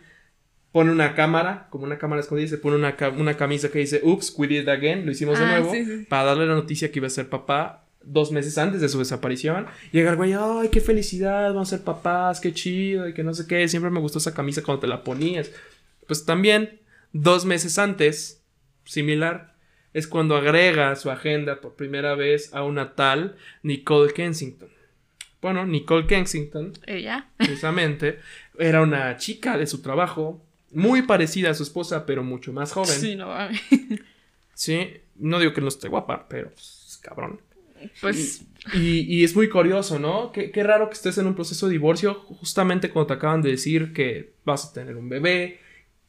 [0.78, 4.00] pone una cámara, como una cámara escondida, y se pone una, una camisa que dice,
[4.04, 6.06] oops, we did it again, lo hicimos de Ah, nuevo, sí, sí.
[6.08, 9.66] para darle la noticia que iba a ser papá dos meses antes de su desaparición.
[9.90, 13.34] Llega el güey, ay, qué felicidad, vamos a ser papás, qué chido, y que no
[13.34, 15.50] sé qué, siempre me gustó esa camisa cuando te la ponías.
[16.06, 16.80] Pues también,
[17.12, 18.42] dos meses antes,
[18.84, 19.54] similar,
[19.94, 24.68] es cuando agrega a su agenda por primera vez a una tal Nicole Kensington.
[25.42, 27.28] Bueno, Nicole Kensington Ella.
[27.36, 28.18] precisamente,
[28.58, 32.94] era una chica de su trabajo, muy parecida a su esposa, pero mucho más joven.
[32.94, 33.60] Sí, no mames.
[34.54, 37.40] Sí, no digo que no esté guapa, pero pues, cabrón.
[38.00, 38.44] Pues.
[38.74, 40.32] Y, y es muy curioso, ¿no?
[40.32, 43.50] Qué, qué raro que estés en un proceso de divorcio justamente cuando te acaban de
[43.50, 45.60] decir que vas a tener un bebé,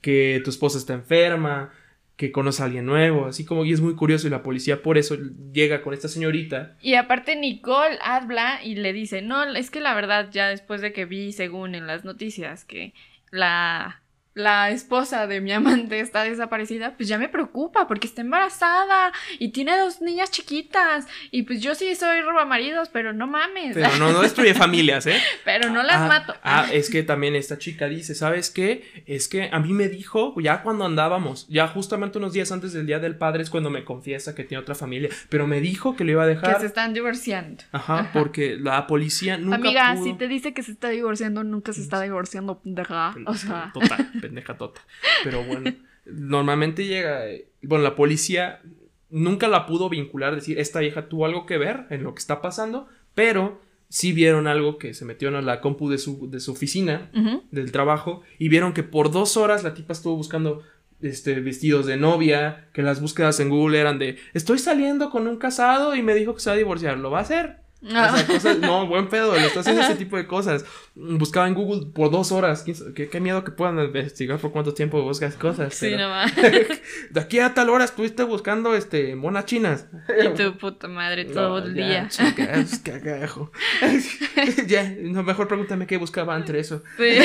[0.01, 1.71] que tu esposa está enferma,
[2.19, 4.97] que conoce a alguien nuevo, así como y es muy curioso y la policía por
[4.97, 5.15] eso
[5.53, 6.75] llega con esta señorita.
[6.81, 10.91] Y aparte Nicole habla y le dice, no, es que la verdad ya después de
[10.91, 12.93] que vi, según en las noticias, que
[13.31, 13.98] la,
[14.39, 19.49] la esposa de mi amante está desaparecida, pues ya me preocupa porque está embarazada y
[19.49, 21.07] tiene dos niñas chiquitas.
[21.31, 23.75] Y pues yo sí soy robamaridos, pero no mames.
[23.75, 25.19] Pero no, no destruye familias, ¿eh?
[25.45, 26.35] Pero no las Ah, mato.
[26.43, 29.03] Ah, es que también esta chica dice, ¿sabes qué?
[29.05, 32.85] Es que a mí me dijo, ya cuando andábamos, ya justamente unos días antes del
[32.85, 36.03] Día del Padre es cuando me confiesa que tiene otra familia, pero me dijo que
[36.05, 36.59] lo iba a que dejar.
[36.61, 37.63] se están divorciando.
[37.71, 41.73] Ajá, porque la policía nunca Amiga, pudo- si te dice que se está divorciando, nunca
[41.73, 43.13] se está divorciando, pendeja.
[43.25, 43.71] O sea.
[43.73, 44.81] Total, pendeja tota.
[45.23, 45.73] Pero bueno,
[46.05, 47.23] normalmente llega,
[47.61, 48.61] bueno, la policía
[49.09, 52.41] nunca la pudo vincular, decir, esta vieja tuvo algo que ver en lo que está
[52.41, 56.51] pasando, pero sí vieron algo que se metió en la compu de su, de su
[56.51, 57.09] oficina,
[57.51, 60.63] del trabajo, y vieron que por dos horas la tipa estuvo buscando
[61.01, 65.37] este, vestidos de novia, que las búsquedas en Google eran de, estoy saliendo con un
[65.37, 67.57] casado y me dijo que se va a divorciar, ¿lo va a hacer?
[67.81, 70.65] O sea, cosas, no, buen pedo, le está haciendo ese tipo de cosas.
[70.95, 72.63] Buscaba en Google por dos horas.
[72.93, 75.73] Qué, qué miedo que puedan investigar por cuánto tiempo buscas cosas.
[75.73, 76.81] Sí, pero- no mames.
[77.11, 79.85] De aquí a tal hora estuviste buscando este monas chinas.
[80.21, 82.07] Y tu puta madre todo No, el ya, día.
[82.09, 83.51] chicas, cagajo.
[84.67, 86.83] ya, no, mejor pregúntame qué buscaba entre eso.
[86.97, 87.17] Sí.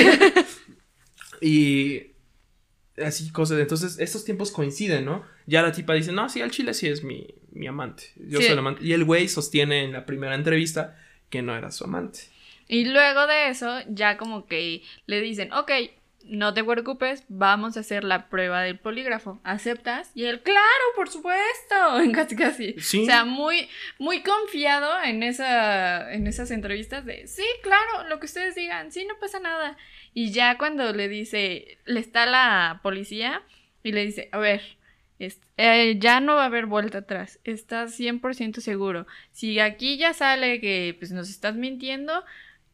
[1.40, 2.13] Y
[3.02, 3.58] así cosas.
[3.58, 5.24] Entonces, estos tiempos coinciden, ¿no?
[5.46, 8.04] Ya la tipa dice, no, sí, al chile sí es mi, mi amante.
[8.16, 8.44] Yo Sí.
[8.44, 8.84] soy el amante.
[8.84, 10.96] Y el güey sostiene en la primera entrevista
[11.30, 12.20] que no era su amante.
[12.68, 15.70] Y luego de eso, ya como que le dicen, ok,
[16.26, 19.40] no te preocupes, vamos a hacer la prueba del polígrafo.
[19.44, 20.10] ¿Aceptas?
[20.14, 20.60] Y él, claro,
[20.96, 21.42] por supuesto.
[22.14, 22.74] Casi, casi.
[22.80, 23.02] Sí.
[23.02, 28.26] O sea, muy, muy confiado en, esa, en esas entrevistas de, sí, claro, lo que
[28.26, 29.76] ustedes digan, sí, no pasa nada.
[30.12, 33.42] Y ya cuando le dice, le está la policía
[33.82, 34.62] y le dice, a ver,
[35.18, 39.06] es- eh, ya no va a haber vuelta atrás, estás 100% seguro.
[39.32, 42.24] Si aquí ya sale que pues nos estás mintiendo,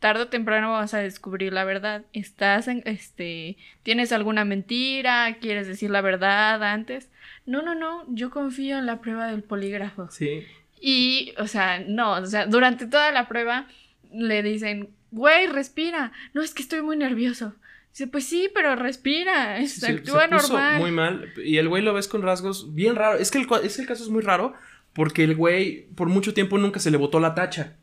[0.00, 2.02] tarde o temprano vas a descubrir la verdad.
[2.12, 7.08] Estás en, este, tienes alguna mentira, quieres decir la verdad antes.
[7.46, 10.08] No, no, no, yo confío en la prueba del polígrafo.
[10.10, 10.44] Sí.
[10.80, 13.66] Y, o sea, no, o sea, durante toda la prueba
[14.12, 16.12] le dicen, güey, respira.
[16.32, 17.54] No, es que estoy muy nervioso.
[17.92, 20.80] Dice, pues sí, pero respira, es- Se- se actúa puso normal.
[20.80, 21.32] Muy mal.
[21.44, 23.20] Y el güey lo ves con rasgos bien raros.
[23.20, 24.54] Es que el, es que el caso es muy raro
[24.92, 27.76] porque el güey por mucho tiempo nunca se le botó la tacha.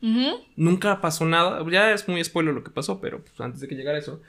[0.56, 1.64] Nunca pasó nada.
[1.70, 4.20] Ya es muy spoiler lo que pasó, pero pues, antes de que llegara eso.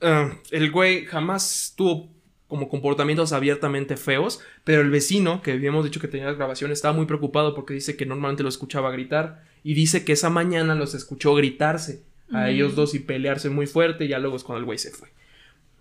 [0.00, 2.10] ah, el güey jamás tuvo
[2.46, 6.94] como comportamientos abiertamente feos, pero el vecino, que habíamos dicho que tenía las grabaciones, estaba
[6.94, 10.94] muy preocupado porque dice que normalmente lo escuchaba gritar y dice que esa mañana los
[10.94, 14.64] escuchó gritarse a ellos dos y pelearse muy fuerte y ya luego es cuando el
[14.64, 15.08] güey se fue.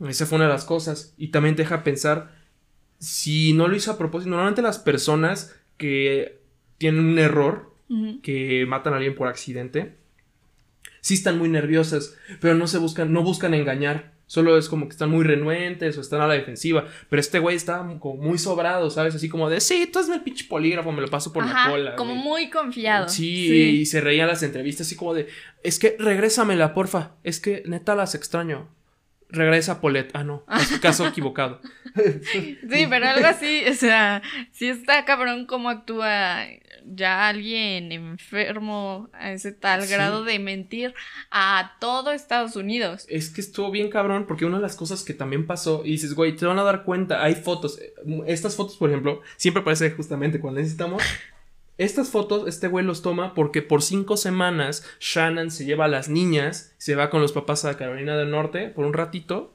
[0.08, 2.36] Esa fue una de las cosas y también te deja pensar
[3.00, 4.30] si no lo hizo a propósito.
[4.30, 6.40] Normalmente las personas que
[6.78, 7.74] tienen un error
[8.22, 9.96] que matan a alguien por accidente,
[11.02, 14.16] sí están muy nerviosas, pero no se buscan, no buscan engañar.
[14.30, 16.86] Solo es como que están muy renuentes o están a la defensiva.
[17.10, 19.16] Pero este güey está como muy sobrado, ¿sabes?
[19.16, 21.72] Así como de, sí, tú hazme el pinche polígrafo, me lo paso por Ajá, la
[21.72, 21.96] cola.
[21.96, 22.24] como güey".
[22.26, 23.08] muy confiado.
[23.08, 25.28] Sí, y se reía las entrevistas así como de,
[25.64, 27.12] es que regrésamela, porfa.
[27.24, 28.68] Es que neta las extraño.
[29.30, 30.10] Regresa Polet.
[30.14, 31.62] Ah, no, caso, caso equivocado.
[32.32, 32.58] Sí,
[32.90, 36.46] pero algo así, o sea, sí está cabrón cómo actúa
[36.86, 39.92] ya alguien enfermo a ese tal Sí.
[39.94, 40.94] grado de mentir
[41.32, 43.06] a todo Estados Unidos.
[43.10, 46.14] Es que estuvo bien cabrón porque una de las cosas que también pasó y dices,
[46.14, 47.80] güey, te van a dar cuenta, hay fotos.
[47.82, 47.94] eh,
[48.28, 51.04] Estas fotos, por ejemplo, siempre aparece justamente cuando necesitamos.
[51.78, 56.10] Estas fotos, este güey los toma porque por cinco semanas Shannon se lleva a las
[56.10, 59.54] niñas, se va con los papás a Carolina del Norte por un ratito.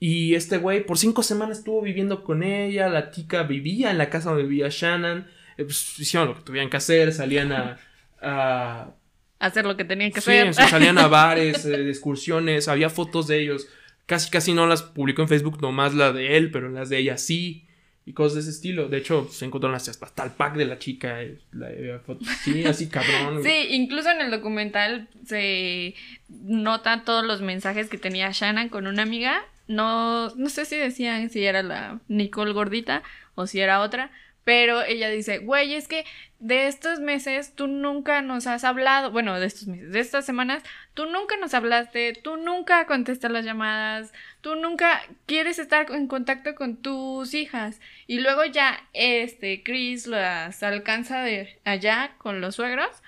[0.00, 4.10] Y este güey por cinco semanas estuvo viviendo con ella, la chica vivía en la
[4.10, 5.26] casa donde vivía Shannon.
[5.56, 7.78] eh, pues, hicieron lo que tuvieran que hacer, salían a-
[8.22, 8.94] a
[9.40, 10.54] Hacer lo que tenían que Sí, hacer.
[10.54, 13.68] sea, salían a bares, eh, de excursiones, había fotos de ellos.
[14.06, 17.18] Casi, casi no las publicó en Facebook, nomás la de él, pero las de ella
[17.18, 17.67] sí.
[18.08, 18.88] Y cosas de ese estilo.
[18.88, 21.20] De hecho, se encontraron hasta, el pack de la chica.
[21.20, 22.00] eh, eh,
[22.42, 23.42] sí, así cabrón.
[23.44, 25.94] Sí, incluso en el documental se
[26.30, 29.44] notan todos los mensajes que tenía Shannon con una amiga.
[29.66, 33.02] No, no sé si decían si era la Nicole gordita
[33.34, 34.10] o si era otra.
[34.48, 36.06] Pero ella dice, güey, es que
[36.38, 40.62] de estos meses tú nunca nos has hablado, bueno, de estos meses, de estas semanas,
[40.94, 46.54] tú nunca nos hablaste, tú nunca contestas las llamadas, tú nunca quieres estar en contacto
[46.54, 47.78] con tus hijas.
[48.06, 53.02] Y luego ya, este, Chris las alcanza de allá con los suegros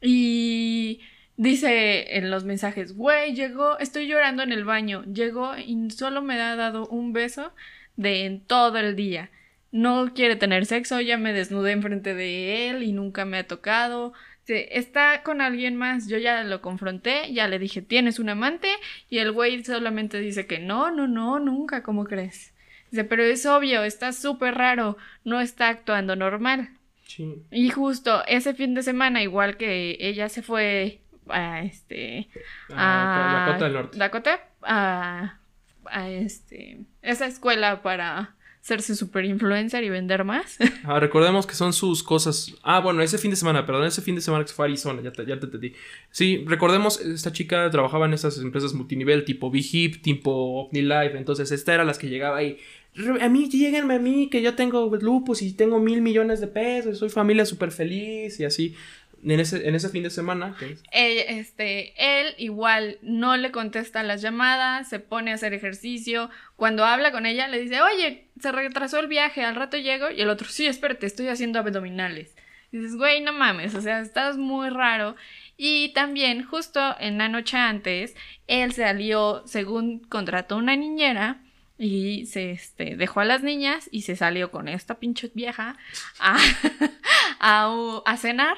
[0.00, 1.02] y
[1.36, 6.40] dice en los mensajes, güey, llegó, estoy llorando en el baño, llegó y solo me
[6.40, 7.52] ha dado un beso
[7.96, 9.28] de en todo el día.
[9.70, 14.12] No quiere tener sexo, ya me desnudé enfrente de él y nunca me ha tocado.
[14.46, 18.68] Está con alguien más, yo ya lo confronté, ya le dije, ¿tienes un amante?
[19.10, 22.54] Y el güey solamente dice que no, no, no, nunca, ¿cómo crees?
[22.90, 26.70] Dice, pero es obvio, está súper raro, no está actuando normal.
[27.06, 27.42] Sí.
[27.50, 32.28] Y justo ese fin de semana, igual que ella se fue a este.
[32.70, 33.98] Ah, a Dakota del Norte.
[33.98, 35.38] Dakota, a,
[35.84, 36.80] a este.
[37.02, 40.56] Esa escuela para hacerse super influencer y vender más.
[40.84, 42.54] Ah, recordemos que son sus cosas.
[42.62, 45.02] Ah, bueno, ese fin de semana, perdón, ese fin de semana que fue a Arizona,
[45.02, 45.72] ya te, ya te entendí.
[46.10, 50.30] Sí, recordemos, esta chica trabajaba en esas empresas multinivel, tipo Hip, tipo
[50.62, 52.58] OmniLife, entonces esta era las que llegaba ahí.
[52.94, 56.46] "Re- A mí, lleguenme a mí, que yo tengo lupus y tengo mil millones de
[56.46, 58.74] pesos, soy familia súper feliz y así.
[59.24, 64.02] En ese, en ese fin de semana, es- Eh, este, él igual no le contesta
[64.02, 66.30] las llamadas, se pone a hacer ejercicio.
[66.56, 70.10] Cuando habla con ella, le dice, oye, se retrasó el viaje, al rato llego.
[70.10, 72.36] Y el otro, sí, espérate, estoy haciendo abdominales.
[72.70, 75.16] Y dices, güey, no mames, o sea, estás muy raro.
[75.56, 78.14] Y también, justo en la noche antes,
[78.46, 81.40] él salió, según contrató una niñera,
[81.80, 85.76] y se este, dejó a las niñas y se salió con esta pinche vieja
[86.20, 86.36] a,
[87.40, 88.56] a, a cenar.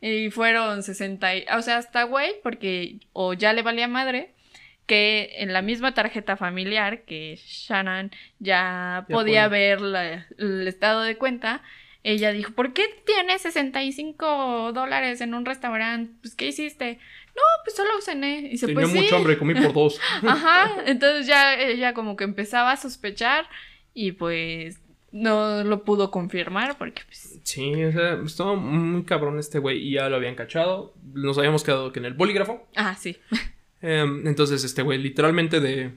[0.00, 4.34] Y fueron 60, y- o sea, hasta güey, porque o ya le valía madre,
[4.86, 11.02] que en la misma tarjeta familiar que Shannon ya, Ya podía ver la- el estado
[11.02, 11.62] de cuenta,
[12.04, 16.12] ella dijo, ¿por qué tienes 65 dólares en un restaurante?
[16.20, 16.98] Pues, ¿qué hiciste?
[17.34, 18.38] No, pues solo cené.
[18.40, 19.00] Y dice, Tenía pues sí.
[19.00, 20.00] mucho hambre, comí por dos.
[20.26, 23.46] Ajá, entonces ya ella como que empezaba a sospechar
[23.92, 24.80] y pues
[25.10, 27.35] no lo pudo confirmar porque pues...
[27.46, 30.94] Sí, o sea, estaba muy cabrón este güey y ya lo habían cachado.
[31.14, 32.68] Nos habíamos quedado que en el bolígrafo.
[32.74, 33.16] Ah, sí.
[33.82, 35.92] Em, entonces, este güey, literalmente de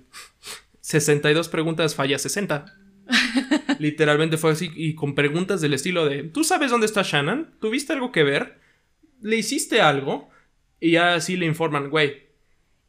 [0.81, 2.65] 62 preguntas falla 60.
[3.79, 7.55] literalmente fue así y con preguntas del estilo de, ¿tú sabes dónde está Shannon?
[7.59, 8.59] ¿Tuviste algo que ver?
[9.21, 10.29] ¿Le hiciste algo?
[10.79, 12.27] Y ya así le informan, güey.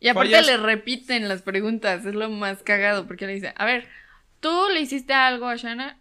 [0.00, 3.64] Y aparte Fallas- le repiten las preguntas, es lo más cagado porque le dice, a
[3.64, 3.86] ver,
[4.40, 5.99] ¿tú le hiciste algo a Shanna?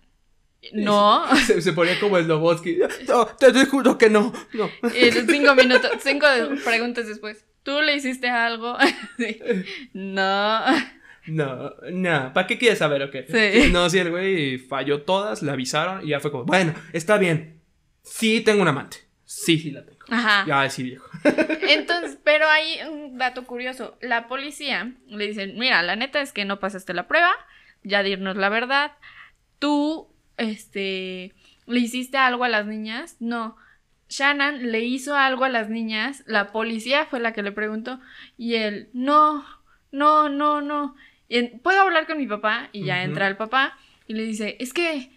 [0.74, 1.26] No.
[1.46, 2.80] Se, se ponía como Slobotsky.
[3.08, 4.34] No, te, te juro que no.
[4.54, 4.70] No.
[4.94, 6.26] Y cinco minutos, cinco
[6.66, 8.78] preguntas después, ¿tú le hiciste algo?
[9.18, 9.40] Sí.
[9.94, 10.60] No.
[11.28, 12.34] No, no.
[12.34, 13.26] ¿Para qué quieres saber o qué?
[13.28, 13.72] Sí.
[13.72, 17.62] No, sí, el güey falló todas, le avisaron y ya fue como, bueno, está bien.
[18.04, 18.98] Sí, tengo un amante.
[19.26, 20.00] Sí, sí la tengo.
[20.10, 20.44] Ajá.
[20.48, 21.08] Ya, sí, viejo.
[21.68, 23.98] Entonces, pero hay un dato curioso.
[24.02, 27.32] La policía le dice, mira, la neta es que no pasaste la prueba,
[27.84, 28.94] ya dirnos la verdad.
[29.60, 30.08] Tú,
[30.40, 31.34] este,
[31.68, 33.16] le hiciste algo a las niñas.
[33.20, 33.56] No.
[34.10, 36.24] Shannon le hizo algo a las niñas.
[36.26, 38.00] La policía fue la que le preguntó.
[38.38, 39.46] Y él, no,
[39.92, 40.96] no, no, no.
[41.28, 42.70] Y en- ¿Puedo hablar con mi papá?
[42.72, 45.12] Y ya entra el papá y le dice, es que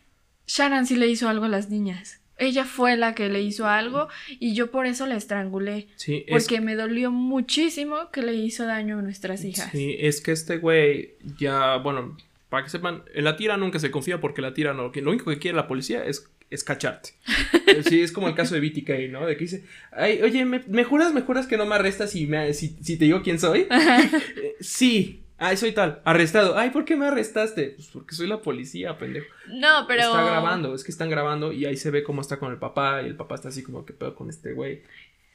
[0.46, 2.20] Shannon sí le hizo algo a las niñas.
[2.37, 5.87] Ella fue la que le hizo algo y yo por eso la estrangulé.
[5.96, 9.70] Sí, es, Porque me dolió muchísimo que le hizo daño a nuestras hijas.
[9.70, 12.16] sí, es que este güey ya, bueno,
[12.52, 15.10] para que sepan, en la tira nunca se confía porque la tira no, que lo
[15.10, 17.14] único que quiere la policía es, es cacharte.
[17.88, 19.24] Sí, es como el caso de BTK, ¿no?
[19.24, 22.26] De que dice, ay, oye, ¿me, me juras, me juras que no me arrestas si,
[22.26, 23.66] me, si, si te digo quién soy?
[24.36, 25.24] Eh, sí.
[25.38, 26.02] Ay, soy tal.
[26.04, 26.58] Arrestado.
[26.58, 27.70] Ay, ¿por qué me arrestaste?
[27.70, 29.26] Pues porque soy la policía, pendejo.
[29.48, 30.02] No, pero.
[30.02, 33.00] Está grabando, es que están grabando y ahí se ve cómo está con el papá
[33.02, 34.82] y el papá está así como que pedo con este güey.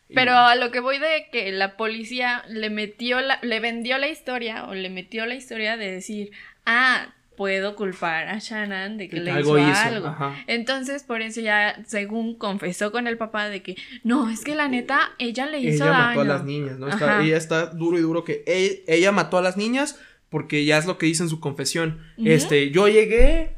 [0.09, 3.97] Y- Pero a lo que voy de que la policía le metió la, le vendió
[3.97, 6.31] la historia o le metió la historia de decir,
[6.67, 10.07] ah, puedo culpar a Shannon de que le algo hizo, hizo, algo.
[10.07, 10.35] ajá.
[10.47, 14.67] Entonces, por eso ya, según confesó con el papá de que, no, es que la
[14.67, 16.07] neta, ella le hizo ella daño.
[16.07, 16.87] mató a las niñas, ¿no?
[16.87, 19.99] Está- ella está duro y duro que e- ella, mató a las niñas
[20.29, 21.99] porque ya es lo que dice en su confesión.
[22.17, 23.55] Este, yo llegué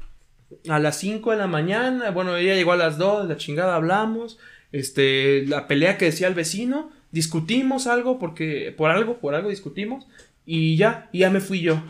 [0.67, 4.39] a las 5 de la mañana, bueno, ella llegó a las 2, la chingada hablamos,
[4.73, 10.05] este, la pelea que decía el vecino, discutimos algo porque, por algo, por algo discutimos
[10.45, 11.81] y ya, y ya me fui yo.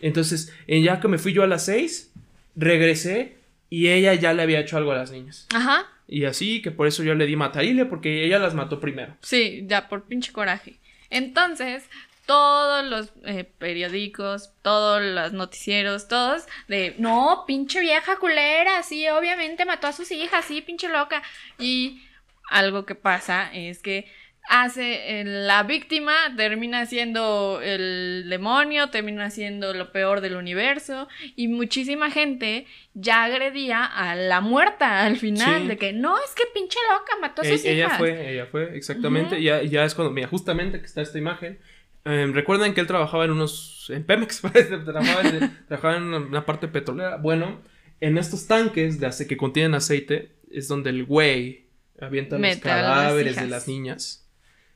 [0.00, 2.12] Entonces, ya que me fui yo a las 6,
[2.56, 3.36] regresé
[3.68, 5.46] y ella ya le había hecho algo a las niñas.
[5.54, 5.86] Ajá.
[6.08, 9.16] Y así que por eso yo le di matarile porque ella las mató primero.
[9.22, 10.80] Sí, ya por pinche coraje.
[11.08, 11.84] Entonces,
[12.26, 19.64] todos los eh, periódicos, todos los noticieros, todos de, no, pinche vieja culera, sí, obviamente
[19.64, 21.22] mató a sus hijas, sí, pinche loca.
[21.58, 22.02] Y
[22.48, 24.06] algo que pasa es que
[24.48, 31.48] hace, eh, la víctima termina siendo el demonio, termina siendo lo peor del universo y
[31.48, 35.68] muchísima gente ya agredía a la muerta al final Sí.
[35.68, 37.98] de que no, es que pinche loca mató a E- sus ella hijas.
[37.98, 39.34] fue, ella fue, exactamente.
[39.36, 39.44] Ujú.
[39.44, 41.58] ya, ya es cuando, mira, justamente que está esta imagen.
[42.04, 44.40] em, Recuerden que él trabajaba en unos, en Pemex,
[44.84, 47.18] trabajaba, en, trabajaba en una, una parte petrolera.
[47.18, 47.60] Bueno,
[48.00, 51.66] en estos tanques de que contienen aceite es donde el güey
[52.00, 54.26] avienta los cadáveres de las niñas.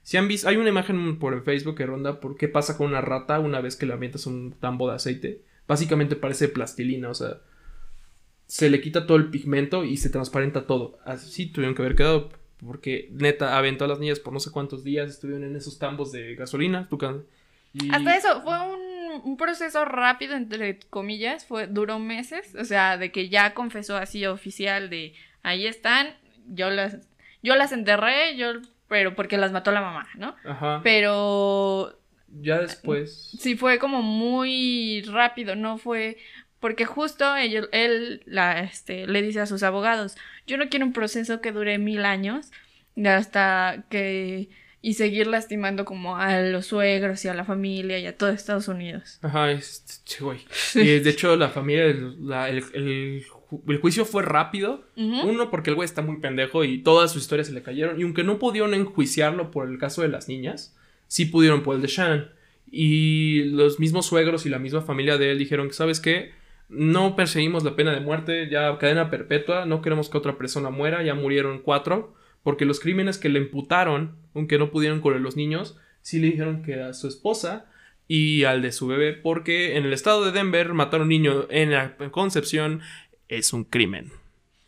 [0.05, 3.01] Si han visto, hay una imagen por Facebook que ronda por qué pasa con una
[3.01, 5.41] rata una vez que le avientas un tambo de aceite.
[5.67, 7.39] Básicamente parece plastilina, o sea,
[8.47, 10.99] se le quita todo el pigmento y se transparenta todo.
[11.05, 12.31] Así tuvieron que haber quedado
[12.65, 16.35] porque neta aventó las niñas por no sé cuántos días, estuvieron en esos tambos de
[16.35, 16.89] gasolina.
[17.73, 22.97] y- Hasta eso, fue un, un proceso rápido, entre comillas, fue, duró meses, o sea,
[22.99, 26.09] de que ya confesó así oficial de, ahí están,
[26.47, 26.99] yo las,
[27.43, 28.53] yo las enterré, yo,
[28.95, 30.37] pero porque las mató la mamá, ¿no?
[30.45, 30.81] Ajá.
[30.85, 31.99] Pero
[32.41, 33.33] ya después.
[33.41, 36.17] sí fue como muy rápido, no fue,
[36.61, 40.15] porque justo él la, este, le dice a sus abogados,
[40.47, 42.53] yo no quiero un proceso que dure mil años,
[43.05, 44.49] hasta que...
[44.87, 48.69] Y seguir lastimando como a los suegros y a la familia y a todo Estados
[48.69, 49.19] Unidos.
[49.23, 50.41] Ajá, es, che, güey.
[50.75, 51.87] Y de hecho, la familia,
[52.21, 53.25] la- el- el
[53.59, 54.85] ju- el juicio fue rápido.
[54.97, 57.99] Uno, porque el güey está muy pendejo y todas sus historias se le cayeron.
[57.99, 60.77] Y aunque no pudieron enjuiciarlo por el caso de las niñas,
[61.07, 62.29] sí pudieron por el de Shannon.
[62.71, 66.33] Y los mismos suegros y la misma familia de él dijeron que, ¿sabes qué?
[66.69, 71.03] No perseguimos la pena de muerte, ya cadena perpetua, no queremos que otra persona muera,
[71.03, 75.77] ya murieron cuatro, porque los crímenes que le imputaron, aunque no pudieron con los niños,
[76.03, 77.67] sí le dijeron que a su esposa
[78.09, 81.47] y al de su bebé, porque en el estado de Denver matar a un niño
[81.51, 82.81] en la concepción
[83.29, 84.13] es un crimen.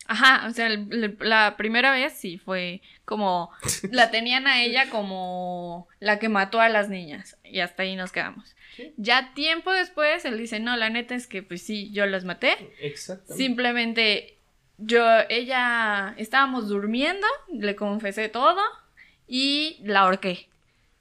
[0.09, 3.51] Ajá, o sea, el- la primera vez sí fue como,
[3.91, 8.13] la tenían a ella como la que mató a las niñas y hasta ahí nos
[8.13, 8.55] quedamos.
[8.77, 8.93] Sí.
[8.99, 12.55] Ya tiempo después, él dice, no, la neta es que pues sí, yo las maté.
[12.81, 13.43] Exactamente.
[13.43, 14.39] Simplemente
[14.79, 18.61] yo, ella, estábamos durmiendo, le confesé todo
[19.27, 20.49] y la ahorqué.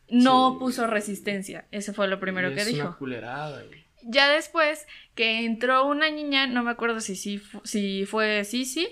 [0.10, 0.60] No Sí.
[0.60, 2.88] puso resistencia, eso fue lo primero que dijo.
[2.88, 3.64] una culerada.
[4.04, 4.86] Ya después
[5.16, 8.88] que entró una niña, no me acuerdo si, fu- si fue Sisi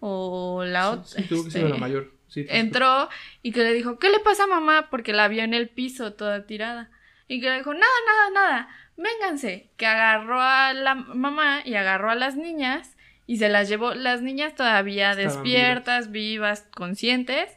[0.00, 1.04] o la otra.
[1.04, 2.12] Sí, sí, tuvo que ser la mayor.
[2.28, 3.08] Sí, pues, entró
[3.42, 4.88] y que le dijo, ¿qué le pasa a mamá?
[4.90, 6.90] Porque la vio en el piso toda tirada.
[7.28, 9.70] Y que le dijo, nada, nada, nada, vénganse.
[9.76, 12.96] Que agarró a la mamá y agarró a las niñas
[13.26, 13.94] y se las llevó.
[13.94, 17.50] Las niñas todavía Estaban despiertas, vivas, conscientes.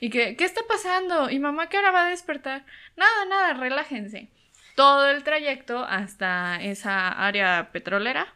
[0.00, 1.30] Y que, ¿qué está pasando?
[1.30, 2.66] ¿Y mamá qué hora va a despertar?
[2.96, 4.28] Nada, nada, relájense.
[4.74, 8.34] Todo el trayecto hasta esa área petrolera.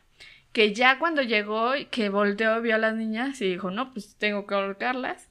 [0.52, 4.16] Que ya cuando llegó, y que volteó, vio a las niñas y dijo, no, pues
[4.16, 5.28] tengo que ahorcarlas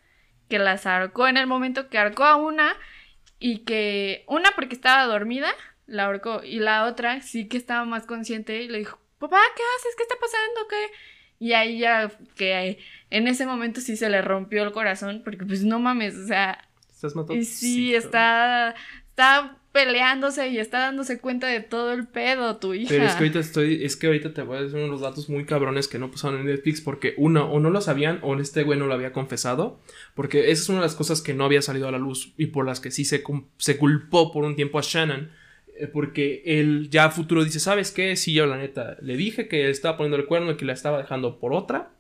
[0.50, 2.76] que las ahorcó en el momento que ahorcó a una
[3.40, 5.50] y que una porque estaba dormida,
[5.86, 9.64] la ahorcó y la otra sí que estaba más consciente y le dijo, papá, ¿qué
[9.78, 9.96] haces?
[9.96, 10.68] ¿Qué está pasando?
[10.70, 10.92] ¿Qué?
[11.40, 12.80] Y ahí ya que
[13.10, 16.68] en ese momento sí se le rompió el corazón porque pues no mames, o sea,
[16.90, 17.36] ¿Estás matando?
[17.36, 18.74] y sí, está,
[19.10, 22.90] está peleándose y está dándose cuenta de todo el pedo, tu hija.
[22.90, 25.46] Pero es que ahorita estoy, es que ahorita te voy a decir unos datos muy
[25.46, 28.80] cabrones que no pasaron en Netflix porque uno, o no lo sabían o este güey
[28.80, 29.80] no lo había confesado,
[30.16, 32.48] porque esa es una de las cosas que no había salido a la luz y
[32.48, 33.24] por las que sí se,
[33.58, 35.30] se culpó por un tiempo a Shannon,
[35.78, 38.16] eh, porque él ya a futuro dice, ¿sabes qué?
[38.16, 40.98] Sí, yo la neta le dije que estaba poniendo el cuerno y que la estaba
[40.98, 41.92] dejando por otra,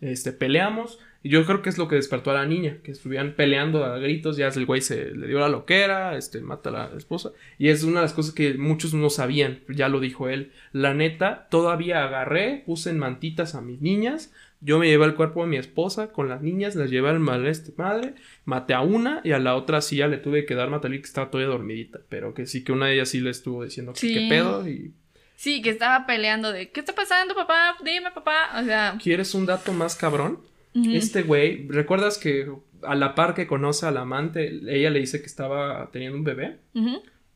[0.00, 0.98] Este, peleamos.
[1.22, 3.98] Y yo creo que es lo que despertó a la niña, que estuvieran peleando a
[3.98, 7.32] gritos, ya el güey se le dio la loquera, este, mata a la esposa.
[7.58, 10.52] Y es una de las cosas que muchos no sabían, ya lo dijo él.
[10.72, 15.42] La neta, todavía agarré, puse en mantitas a mis niñas, yo me llevé el cuerpo
[15.42, 19.20] de mi esposa con las niñas, las llevé al mal este madre, maté a una
[19.22, 22.00] y a la otra sí ya le tuve que dar matalí que estaba todavía dormidita,
[22.08, 24.92] pero que sí que una de ellas sí le estuvo diciendo que qué pedo y...
[25.38, 27.76] Sí, que estaba peleando de, ¿qué está pasando, papá?
[27.84, 28.60] Dime, papá.
[28.60, 30.40] O sea, ¿Quieres un dato más cabrón?
[30.74, 32.50] Este güey, ¿recuerdas que
[32.82, 36.58] a la par que conoce al amante, ella le dice que estaba teniendo un bebé?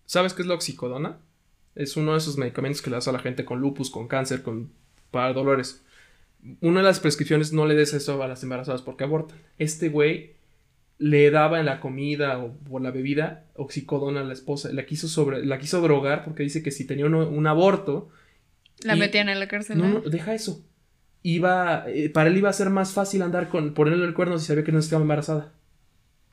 [0.04, 1.18] ¿Sabes qué es la oxicodona?
[1.76, 4.42] Es uno de esos medicamentos que le das a la gente con lupus, con cáncer,
[4.42, 4.72] con
[5.12, 5.84] para dolores.
[6.60, 9.38] Una de las prescripciones no le des eso a las embarazadas porque abortan.
[9.58, 10.34] Este güey
[11.02, 14.72] le daba en la comida o por la bebida oxicodona a la esposa.
[14.72, 18.08] La quiso sobre, la quiso drogar porque dice que si tenía un, un aborto,
[18.82, 19.78] La metían en la cárcel.
[19.78, 20.64] no, no, deja eso.
[21.24, 24.46] Iba, eh, para él iba a ser más fácil andar con ponerle el cuerno si
[24.46, 25.52] sabía que no estaba embarazada.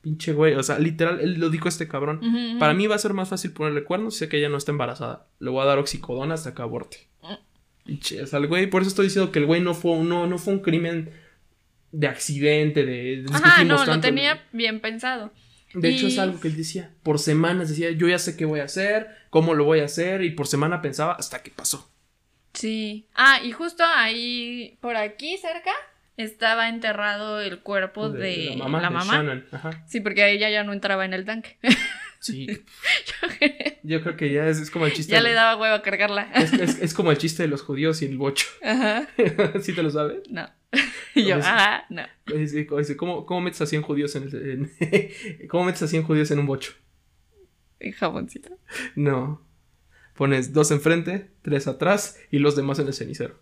[0.01, 2.22] Pinche güey, o sea, literal, él lo dijo este cabrón.
[2.59, 4.72] Para mí va a ser más fácil ponerle cuerno si sé que ella no está
[4.72, 5.26] embarazada.
[5.39, 7.07] Le voy a dar oxicodona hasta que aborte.
[7.86, 10.28] Pinche, o sea, el güey, por eso estoy diciendo que el güey no fue, no,
[10.28, 11.09] no fue un crimen
[11.91, 13.25] de accidente, de...
[13.33, 14.07] Ajá, no, lo tanto.
[14.07, 15.33] tenía bien pensado.
[15.73, 16.91] De hecho, es algo que él decía.
[17.03, 20.23] Por semanas decía, yo ya sé qué voy a hacer, cómo lo voy a hacer,
[20.23, 21.91] y por semana pensaba hasta que pasó.
[22.53, 23.07] Sí.
[23.13, 25.71] Ah, y justo ahí, por aquí cerca,
[26.17, 28.89] estaba enterrado el cuerpo de, la mamá.
[29.03, 29.45] de Shannon.
[29.51, 29.85] Ajá.
[29.87, 31.57] Sí, porque ella ya no entraba en el tanque.
[32.21, 32.47] Sí.
[33.83, 35.09] Yo creo que ya es, es como el chiste.
[35.13, 36.29] ya de- le daba huevo a cargarla.
[36.35, 38.45] es, es- es como el chiste de los judíos y el bocho.
[38.61, 39.07] Ajá.
[39.61, 40.17] ¿Sí te lo sabes?
[40.29, 40.49] No.
[41.15, 42.03] Y yo, Pues- ajá, no.
[42.28, 42.55] Es-
[42.95, 44.72] ¿Cómo, ¿Cómo metes a 100 judíos en, el-
[45.41, 46.74] en- ¿Cómo metes a 100 judíos en un bocho?
[47.80, 48.57] En jaboncito.
[48.95, 49.41] No.
[50.15, 53.39] Pones dos enfrente, tres atrás y los demás en el cenicero.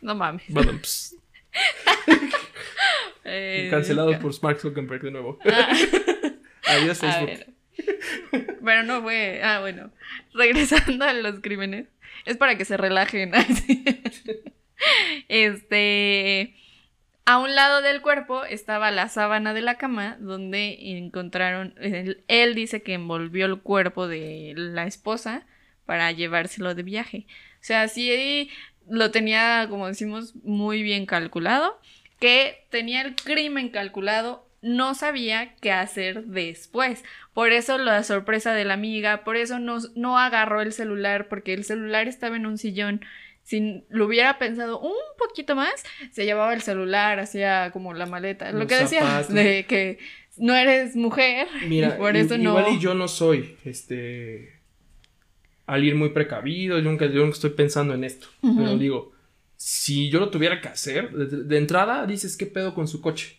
[0.00, 0.44] No mames.
[0.48, 1.16] Badumps.
[3.24, 5.38] Eh, Cancelados ca- por Mark Zuckerberg de nuevo.
[5.44, 5.72] Ah,
[6.66, 7.54] Adiós Facebook.
[8.64, 9.40] Pero no fue.
[9.42, 9.92] Ah, bueno.
[10.34, 11.86] Regresando a los crímenes.
[12.24, 13.32] Es para que se relajen.
[15.28, 16.54] Este.
[17.26, 21.74] A un lado del cuerpo estaba la sábana de la cama donde encontraron.
[22.26, 25.46] Él, dice que envolvió el cuerpo de la esposa
[25.86, 27.26] para llevárselo de viaje.
[27.54, 28.50] O sea, sí
[28.88, 31.78] lo tenía, como decimos, muy bien calculado.
[32.18, 37.04] Que tenía el crimen calculado, no sabía qué hacer después.
[37.32, 41.54] Por eso la sorpresa de la amiga, por eso no, no agarró el celular, porque
[41.54, 43.02] el celular estaba en un sillón.
[43.42, 45.72] Si lo hubiera pensado un poquito más,
[46.12, 48.52] se llevaba el celular, hacía como la maleta.
[48.52, 49.98] Lo que decías, de que
[50.36, 52.58] no eres mujer Mira, y por eso no.
[52.58, 54.60] igual y yo no soy, este,
[55.66, 59.12] alguien muy precavido, yo nunca, yo nunca estoy pensando en esto, pero digo,
[59.56, 63.38] si yo lo tuviera que hacer, de, de entrada dices, ¿qué pedo con su coche?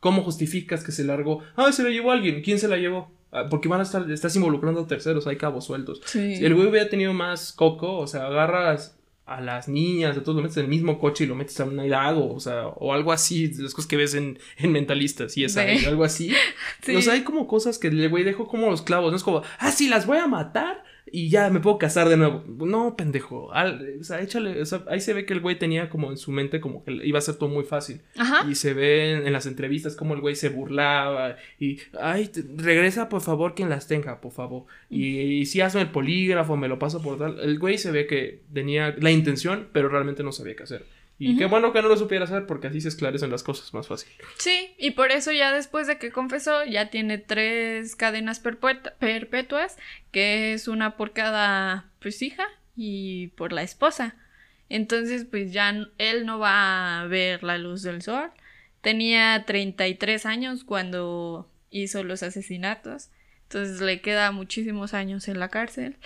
[0.00, 1.42] ¿Cómo justificas que se largó?
[1.56, 3.10] Ah, se la llevó alguien, ¿quién se la llevó?
[3.32, 6.00] Ah, Porque van a estar, estás involucrando a terceros, hay cabos sueltos.
[6.04, 6.36] Sí.
[6.36, 8.97] Si el güey hubiera tenido más coco, o sea, agarras
[9.28, 11.64] a las niñas, a todos lo metes en el mismo coche y lo metes a
[11.64, 15.44] un lago, o sea, o algo así, las cosas que ves en, en mentalistas, y
[15.44, 15.60] es Sí.
[15.60, 16.32] ahí, algo así.
[16.82, 16.96] Sí.
[16.96, 19.42] O sea, hay como cosas que el güey dejó como los clavos, no es como,
[19.58, 20.82] ah, sí, las voy a matar
[21.12, 22.44] y ya me puedo casar de nuevo.
[22.46, 23.52] No, pendejo.
[23.52, 26.16] Al- o sea, échale, o sea, ahí se ve que el güey tenía como en
[26.16, 28.00] su mente como que iba a ser todo muy fácil.
[28.16, 28.46] Ajá.
[28.50, 32.44] Y se ve en, en las entrevistas como el güey se burlaba y, ay, te-
[32.56, 34.64] regresa por favor quien las tenga, por favor.
[34.90, 37.38] Y, y si hazme el polígrafo, me lo paso por tal.
[37.40, 40.84] El güey se ve que tenía la intención, pero realmente no sabía qué hacer.
[41.18, 43.88] Y qué bueno que no lo supiera hacer porque así se esclarecen las cosas más
[43.88, 44.10] fácil.
[44.36, 49.76] Sí, y por eso ya después de que confesó, ya tiene tres cadenas perpetuas,
[50.12, 52.46] que es una por cada pues hija
[52.76, 54.14] y por la esposa.
[54.68, 58.30] Entonces, pues ya él no va a ver la luz del sol.
[58.80, 63.10] Tenía 33 años cuando hizo los asesinatos.
[63.44, 65.96] Entonces le queda muchísimos años en la cárcel.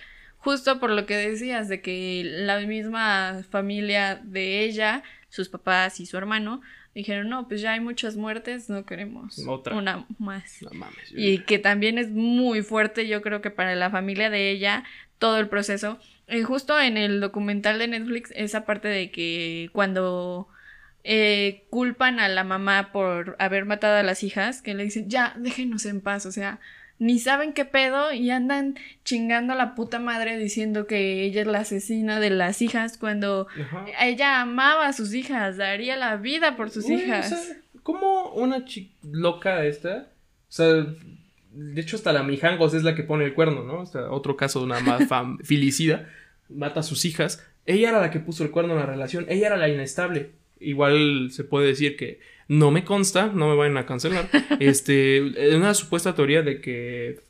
[0.42, 6.06] Justo por lo que decías, de que la misma familia de ella, sus papás y
[6.06, 6.60] su hermano,
[6.96, 9.76] dijeron, no, pues ya hay muchas muertes, no queremos Otra.
[9.76, 10.60] una más.
[10.62, 11.12] No mames.
[11.14, 14.82] Y que también es muy fuerte, yo creo que para la familia de ella,
[15.18, 16.00] todo el proceso.
[16.28, 20.48] Y justo en el documental de Netflix, esa parte de que cuando
[21.04, 25.34] eh, culpan a la mamá por haber matado a las hijas, que le dicen, ya,
[25.38, 26.58] déjenos en paz, o sea,
[27.02, 31.48] ni saben qué pedo y andan chingando a la puta madre diciendo que ella es
[31.48, 33.86] la asesina de las hijas cuando Ajá.
[34.00, 37.32] ella amaba a sus hijas, daría la vida por sus hijas.
[37.32, 40.10] O sea, ¿Cómo una chica loca esta?
[40.48, 40.86] O sea,
[41.50, 43.80] de hecho hasta la Mijangos es la que pone el cuerno, ¿no?
[43.80, 44.78] O sea, otro caso de una
[45.42, 46.08] filicida,
[46.48, 47.44] mata a sus hijas.
[47.66, 50.30] Ella era la que puso el cuerno en la relación, ella era la inestable.
[50.60, 54.28] Igual se puede decir que no me consta, no me vayan a cancelar.
[54.60, 55.22] Este,
[55.56, 57.20] una supuesta teoría de que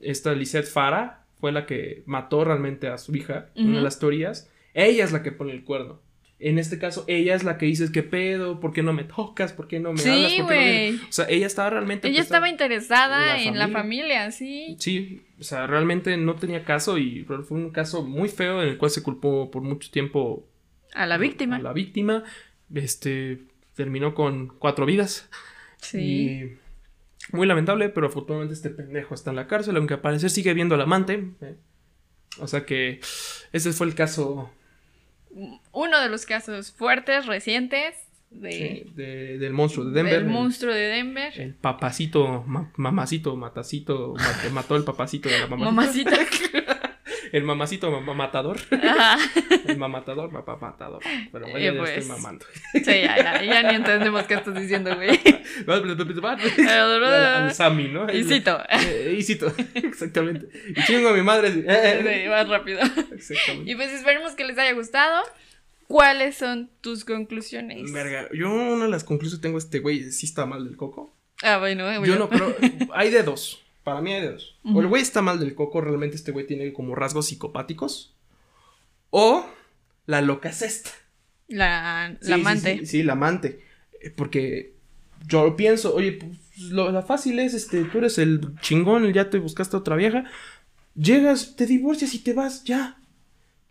[0.00, 4.50] esta Lisette Farah fue la que mató realmente a su hija, una de las teorías.
[4.74, 6.00] Ella es la que pone el cuerno.
[6.40, 8.58] En este caso, ella es la que dice, ¿qué pedo?
[8.60, 9.52] ¿Por qué no me tocas?
[9.52, 10.32] ¿Por qué no me hablas?
[10.32, 10.96] Sí, ¿Por qué no me-?" güey.
[11.08, 12.08] O sea, ella estaba realmente...
[12.08, 14.24] Ella estaba interesada la en la familia.
[14.24, 14.76] familia, sí.
[14.78, 18.78] Sí, o sea, realmente no tenía caso y fue un caso muy feo en el
[18.78, 20.46] cual se culpó por mucho tiempo
[20.92, 21.56] A la víctima.
[21.56, 22.24] a la víctima.
[22.74, 23.38] Este,
[23.74, 25.28] terminó con cuatro vidas.
[25.78, 25.98] Sí.
[25.98, 26.58] Y
[27.36, 30.74] muy lamentable, pero afortunadamente este pendejo está en la cárcel, aunque al parecer sigue viendo
[30.74, 31.30] al amante.
[31.40, 31.56] ¿eh?
[32.38, 33.00] O sea que
[33.52, 34.50] ese fue el caso
[35.72, 37.94] Uno de los casos fuertes, recientes,
[38.30, 40.14] de, sí, de- del monstruo de Denver.
[40.14, 41.40] del el- monstruo de Denver.
[41.40, 44.14] El, papacito, ma- mamacito, matacito,
[44.52, 46.10] mató el papacito de la mamacita.
[46.10, 46.16] Mamacita.
[47.34, 48.58] El mamacito ma- matador.
[48.70, 49.18] Ajá.
[49.66, 51.02] El mamatador, papá matador.
[51.32, 51.90] Pero bueno, Eh, ya pues.
[51.90, 52.46] estoy mamando.
[52.74, 55.18] Sí, ya, ya, ya ni entendemos qué estás diciendo, güey.
[55.66, 58.10] Al Sammy, ¿no?
[58.12, 58.60] Y cito.
[58.70, 60.46] Eh, y cito, exactamente.
[60.76, 61.52] Y chingo a mi madre.
[61.52, 61.64] sí.
[61.66, 62.80] Eh, Sí, más rápido.
[63.12, 63.70] Exactamente.
[63.70, 65.22] Y pues esperemos que les haya gustado.
[65.86, 67.92] ¿Cuáles son tus conclusiones?
[67.92, 71.14] Verga, yo una de las conclusiones tengo este güey, sí está mal del coco.
[71.42, 72.18] Ah, bueno, eh, Yo bueno.
[72.20, 72.56] no creo,
[72.94, 73.63] hay de dos.
[73.84, 74.58] Para mí hay de dos.
[74.64, 78.14] O el güey está mal del coco, realmente este güey tiene como rasgos psicopáticos.
[79.10, 79.46] O
[80.06, 80.90] la loca es esta.
[81.48, 82.78] La, Sí, la sí, amante.
[82.78, 83.60] Sí, sí, la amante.
[84.00, 84.74] Eh, Porque
[85.26, 86.38] yo pienso, oye, pues
[86.70, 90.24] lo, la fácil es, este, tú eres el chingón, ya te buscaste a otra vieja.
[90.94, 92.98] Llegas, te divorcias y te vas, ya.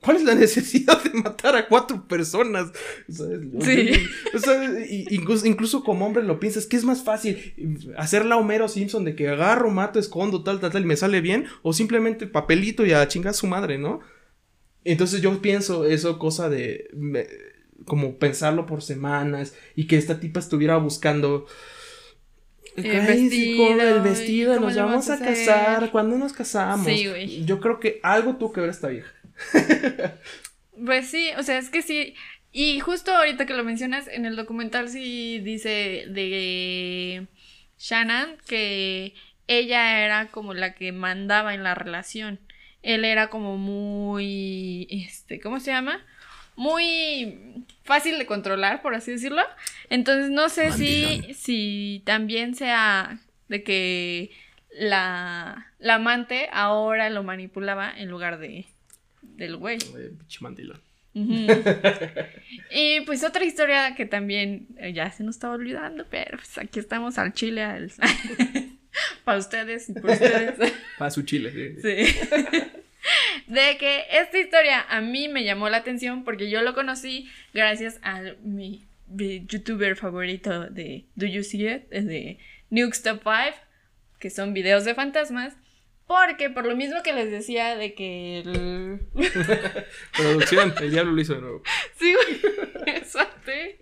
[0.03, 2.71] ¿Cuál es la necesidad de matar a cuatro personas?
[3.09, 3.91] O sea, es- Sí.
[4.35, 7.53] o sea, y- incluso, incluso como hombre lo piensas, que es más fácil
[7.97, 11.45] hacerla Homero Simpson de que agarro, mato, escondo, tal, tal, tal, y me sale bien,
[11.61, 14.01] o simplemente papelito y a chingar a su madre, ¿no?
[14.83, 17.27] Entonces yo pienso eso, cosa de me-
[17.85, 21.45] como pensarlo por semanas y que esta tipa estuviera buscando
[22.75, 25.27] El vestido, con el y vestido, cómo nos vamos a a hacer.
[25.27, 26.85] casar, ¿cuándo nos casamos?
[26.87, 27.45] Sí, güey.
[27.45, 29.11] Yo creo que algo tuvo que ver esta vieja.
[30.85, 32.15] Pues sí, o sea, es que sí.
[32.51, 37.27] Y justo ahorita que lo mencionas, en el documental sí dice de
[37.77, 39.13] Shannon que
[39.47, 42.39] ella era como la que mandaba en la relación.
[42.81, 46.05] Él era como muy, este, ¿cómo se llama?
[46.55, 49.41] Muy fácil de controlar, por así decirlo.
[49.89, 54.31] Entonces no sé si, si también sea de que
[54.71, 58.65] la, la amante ahora lo manipulaba en lugar de
[59.37, 59.77] del güey.
[59.79, 60.81] Pinche mandilón.
[62.71, 66.79] Y pues otra historia que también eh, ya se nos estaba olvidando, pero pues aquí
[66.79, 67.91] estamos al chile, al-
[69.23, 70.73] para ustedes y por ustedes.
[70.97, 71.51] Para su chile.
[71.81, 72.05] sí.
[72.05, 72.15] Sí.
[73.47, 77.99] De que esta historia a mí me llamó la atención porque yo lo conocí gracias
[78.01, 81.89] a mi, mi youtuber favorito de Do You See It?
[81.89, 82.37] De
[82.69, 83.57] Nukes Top 5,
[84.19, 85.53] que son videos de fantasmas.
[86.07, 88.99] Porque por lo mismo que les decía de que el...
[90.17, 91.63] Producción, el diablo lo hizo de nuevo.
[91.97, 93.03] Sí, güey.
[93.05, 93.79] Suerte.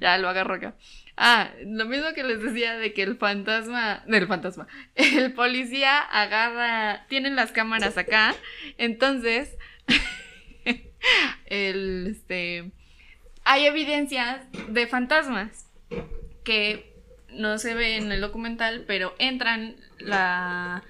[0.00, 0.74] Ya lo agarro acá.
[1.22, 7.04] Ah, lo mismo que les decía de que el fantasma, del fantasma, el policía agarra,
[7.08, 8.34] tienen las cámaras acá,
[8.78, 9.58] entonces,
[11.44, 12.70] el, este,
[13.44, 15.68] hay evidencias de fantasmas
[16.42, 16.90] que
[17.28, 20.84] no se ve en el documental, pero entran la,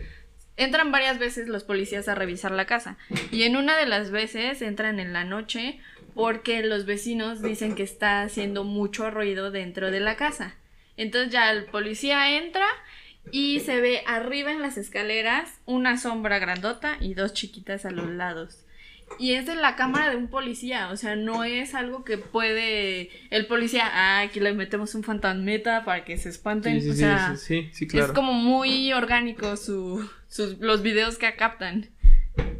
[0.60, 2.98] entran varias veces los policías a revisar la casa
[3.32, 5.80] y en una de las veces entran en la noche
[6.14, 10.56] porque los vecinos dicen que está haciendo mucho ruido dentro de la casa.
[10.98, 12.66] Entonces ya el policía entra
[13.32, 18.10] y se ve arriba en las escaleras una sombra grandota y dos chiquitas a los
[18.10, 18.66] lados.
[19.18, 23.10] Y es de la cámara de un policía, o sea, no es algo que puede
[23.30, 26.94] el policía, ah, aquí le metemos un fantasmeta para que se espanten, Sí, sí, o
[26.94, 28.06] sea, sí, claro.
[28.06, 31.90] es como muy orgánico su, sus, los videos que captan.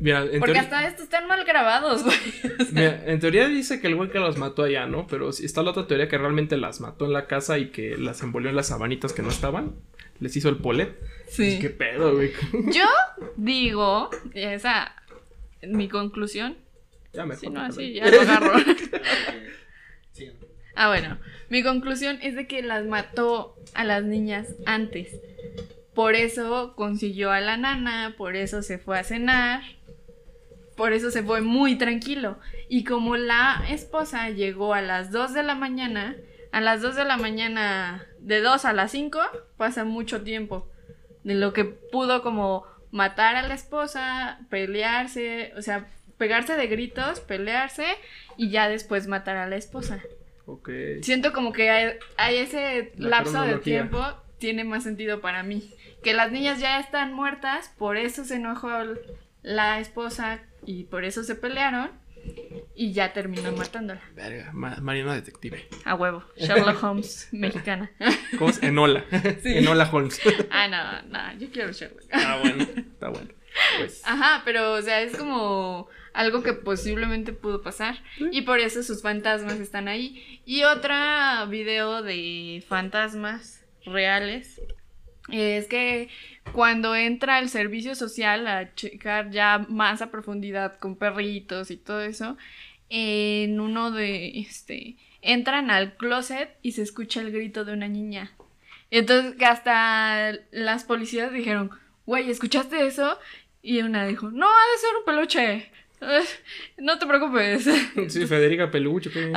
[0.01, 2.17] Mira, en Porque hasta estos están mal grabados, güey.
[2.59, 5.07] O sea, Mira, en teoría dice que el güey que las mató allá, ¿no?
[5.07, 8.23] Pero está la otra teoría que realmente las mató en la casa y que las
[8.23, 9.77] envolvió en las sabanitas que no estaban.
[10.19, 10.99] Les hizo el polet.
[11.29, 11.59] sí.
[11.61, 12.33] ¿Qué pedo, güey?
[12.73, 12.85] Yo
[13.37, 14.95] digo, esa,
[15.63, 16.57] mi conclusión,
[17.13, 17.41] ya mejor.
[17.41, 18.53] si no así ya lo agarro.
[20.13, 20.29] Sí.
[20.75, 21.19] Ah, bueno,
[21.51, 25.21] mi conclusión es de que las mató a las niñas antes.
[25.95, 29.63] Por eso consiguió a la nana, por eso se fue a cenar,
[30.77, 32.39] por eso se fue muy tranquilo.
[32.69, 36.17] Y como la esposa llegó a las 2 de la mañana,
[36.53, 39.21] a las 2 de la mañana, de 2 a las 5,
[39.57, 40.69] pasa mucho tiempo.
[41.23, 45.87] De lo que pudo como matar a la esposa, pelearse, o sea,
[46.19, 47.87] pegarse de gritos, pelearse
[48.37, 50.01] y ya después matar a la esposa.
[50.47, 50.71] Ok.
[51.03, 54.05] Siento como que hay, hay ese La lapso de tiempo,
[54.39, 55.73] tiene más sentido para mí.
[56.03, 58.71] Que las niñas ya están muertas, por eso se enojó
[59.43, 61.91] la esposa y por eso se pelearon
[62.75, 64.01] y ya terminó matándola.
[64.15, 65.67] Verga, Ma- Mariana Detective.
[65.85, 67.91] A huevo, Sherlock Holmes mexicana.
[68.39, 68.63] ¿Cómo es?
[68.63, 69.05] Enola.
[69.43, 69.59] Sí.
[69.59, 70.21] Enola Holmes.
[70.51, 72.01] Ah, no, no, yo quiero Sherlock.
[72.03, 72.63] Está bueno.
[72.63, 73.29] Está bueno.
[73.79, 74.03] Pues.
[74.05, 77.99] Ajá, pero o sea, es como algo que posiblemente pudo pasar
[78.31, 80.41] y por eso sus fantasmas están ahí.
[80.47, 84.61] Y otra video de fantasmas reales
[85.33, 86.09] es que
[86.53, 92.03] cuando entra el servicio social a checar ya más a profundidad con perritos y todo
[92.03, 92.37] eso,
[92.89, 98.33] en uno de este entran al closet y se escucha el grito de una niña.
[98.91, 101.71] Entonces hasta las policías dijeron,
[102.07, 103.19] güey, ¿escuchaste eso?
[103.63, 105.71] Y una dijo, no, ha de ser un peluche.
[106.79, 107.69] No te preocupes.
[108.09, 109.11] Sí, Federica Peluche.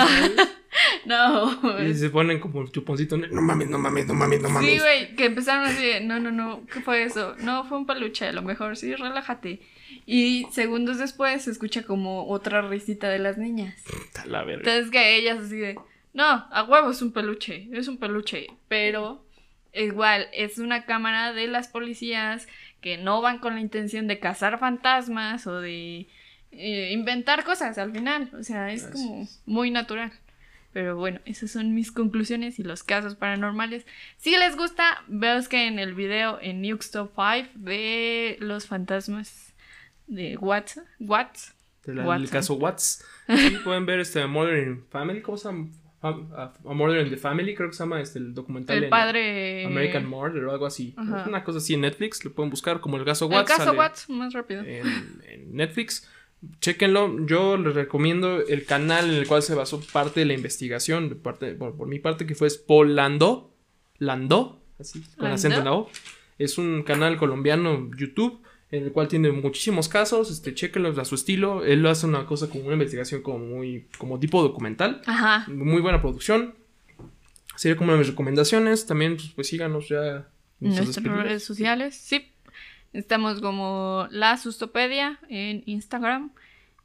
[1.06, 1.80] No.
[1.82, 3.18] Y se ponen como el chuponcito.
[3.18, 4.70] No mames, no mames, no mames, no mames.
[4.70, 7.36] Sí, güey, que empezaron así, de, no, no, no, ¿qué fue eso?
[7.40, 9.62] No, fue un peluche, a lo mejor, sí, relájate.
[10.06, 13.76] Y segundos después se escucha como otra risita de las niñas.
[14.26, 14.62] La verga.
[14.62, 15.78] Entonces que ellas así de,
[16.14, 19.24] no, a huevo es un peluche, es un peluche, pero
[19.74, 22.48] igual es una cámara de las policías
[22.82, 26.08] que no van con la intención de cazar fantasmas o de
[26.58, 30.12] eh, inventar cosas al final, o sea, es como muy natural.
[30.72, 33.86] Pero bueno, esas son mis conclusiones y los casos paranormales.
[34.18, 39.54] Si les gusta, veos que en el video en Nukes Top 5 de los fantasmas
[40.08, 41.54] de Watts, Watts,
[41.86, 43.06] De la- el caso Watts.
[43.28, 44.26] Sí, pueden ver este
[44.68, 45.22] in Family.
[45.22, 45.68] ¿Cómo se llama?
[46.02, 46.10] A,
[46.66, 48.76] A Murder in the Family, creo que se llama este, el documental.
[48.78, 49.66] el en padre...
[49.66, 50.94] American Murder o algo así.
[50.98, 51.26] Ajá.
[51.28, 52.26] Una cosa así en Netflix.
[52.26, 53.52] Lo pueden buscar como el caso El Watts.
[53.56, 54.62] caso Watts, más rápido.
[54.64, 56.10] En, en Netflix.
[56.60, 57.26] Chéquenlo.
[57.26, 61.10] Yo les recomiendo el canal en el cual se basó parte de la investigación.
[61.10, 63.54] de parte, por, por mi parte, que fue es Paul Lando.
[63.98, 64.62] Lando.
[64.80, 65.36] Así, con Lando.
[65.36, 65.90] acento en la O.
[66.38, 68.42] Es un canal colombiano YouTube
[68.74, 72.26] en el cual tiene muchísimos casos, este, chéquenlos a su estilo, él lo hace una
[72.26, 75.46] cosa como una investigación como muy, como tipo documental, Ajá.
[75.48, 76.56] muy buena producción,
[77.56, 80.28] sería como una de mis recomendaciones, también pues, pues síganos ya
[80.60, 82.33] en nuestras redes sociales, sí.
[82.94, 86.32] Estamos como La Sustopedia en Instagram.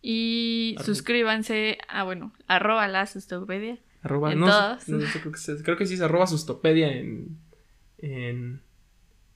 [0.00, 0.86] Y Arroba.
[0.86, 3.78] suscríbanse a, bueno, arroba La Sustopedia.
[4.02, 4.88] Arroba, en no, todas.
[4.88, 7.36] no, no sé, creo, que se- creo que sí es arroba sustopedia en,
[7.98, 8.62] en,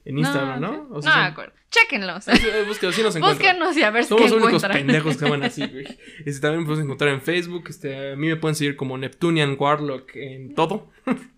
[0.04, 0.72] en Instagram, ¿no?
[0.72, 0.78] sí.
[0.90, 1.52] O no sea, me son- acuerdo.
[1.70, 2.28] Chéquenlos.
[2.28, 3.56] Eh, búsquenlos, sí nos encuentran.
[3.56, 5.86] Búsquenos y a ver Somos qué los únicos pendejos que van así, güey.
[6.26, 7.64] Este, también puedes encontrar en Facebook.
[7.70, 10.90] Este, a mí me pueden seguir como Neptunian Warlock en todo.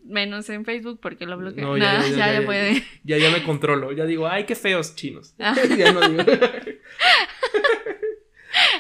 [0.05, 1.63] Menos en Facebook porque lo bloqueé.
[1.63, 2.47] No, No, ya, ya, ya, ya, ya, ya.
[2.47, 2.83] puede.
[3.05, 3.93] Ya, ya me controlo.
[3.93, 5.35] Ya digo, ay, qué feos chinos.
[5.39, 5.55] Ah.
[5.79, 6.25] ya no digo.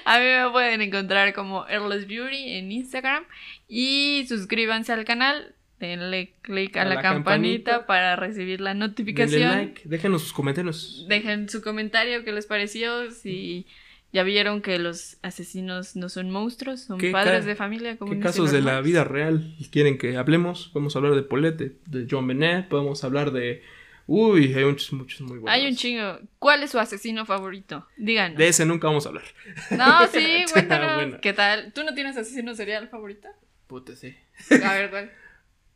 [0.04, 3.24] A mí me pueden encontrar como Earless Beauty en Instagram.
[3.68, 5.53] Y suscríbanse al canal.
[5.80, 7.86] Denle click a, A la, la campanita, campanita.
[7.86, 9.50] para recibir la Denle notificación.
[9.50, 11.06] like, déjenos sus comentarios.
[11.08, 13.66] Dejen su comentario qué les pareció, si
[14.12, 18.20] ya vieron que los asesinos no son monstruos, son ¿Qué padres de familia como ¿Qué
[18.20, 20.68] casos de la vida real quieren que hablemos?
[20.72, 23.62] Podemos hablar de Paulette, de, John Bennett, podemos hablar de...
[24.06, 25.48] Uy, hay muchos, muchos muy buenos.
[25.50, 26.18] Hay un chingo.
[26.38, 27.88] ¿Cuál es su asesino favorito?
[27.96, 28.36] Díganos.
[28.36, 29.24] De ese nunca vamos a hablar.
[29.70, 30.94] No, sí, cuéntanos.
[30.94, 31.20] buena.
[31.20, 31.72] ¿Qué tal?
[31.72, 33.28] ¿Tú no tienes asesino serial favorito?
[33.66, 34.14] Puta, sí.
[34.62, 35.10] A ver.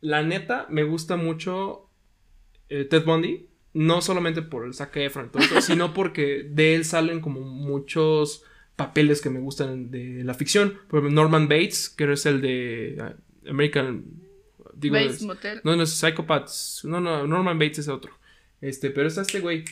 [0.01, 1.89] La neta, me gusta mucho
[2.69, 3.47] eh, Ted Bundy.
[3.71, 8.43] No solamente por el y todo eso, sino porque de él salen como muchos
[8.75, 10.79] papeles que me gustan de la ficción.
[10.87, 13.13] Por ejemplo, Norman Bates, que es el de ah,
[13.47, 14.05] American...
[14.73, 15.61] Digo, Bates es- Motel.
[15.63, 16.81] no, no es Psychopaths.
[16.85, 18.17] No, no, Norman Bates es otro.
[18.61, 19.65] Este, pero está este güey.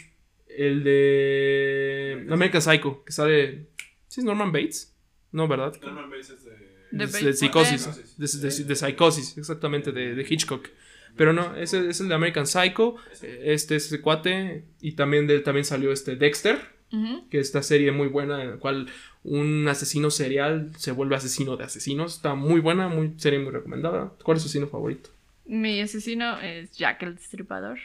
[0.48, 3.68] El de American Psycho, que sale...
[4.08, 4.94] ¿Sí es Norman Bates?
[5.32, 5.76] No, ¿verdad?
[5.82, 6.67] Norman Bates es de.
[6.92, 8.18] De De, psicosis.
[8.18, 10.68] De, de- psicosis, exactamente, de, Hitchcock.
[11.16, 12.96] Pero no, ese es el de American Psycho.
[13.22, 14.64] Este es ese cuate.
[14.82, 16.60] Y también, de, también salió este Dexter,
[16.92, 17.28] Ujú.
[17.30, 18.88] que es esta serie muy buena en la cual
[19.24, 22.16] un asesino serial se vuelve asesino de asesinos.
[22.16, 24.14] Está muy buena, muy serie muy recomendada.
[24.24, 25.10] ¿Cuál es su asesino favorito?
[25.46, 27.80] Mi asesino es Jack el Destripador.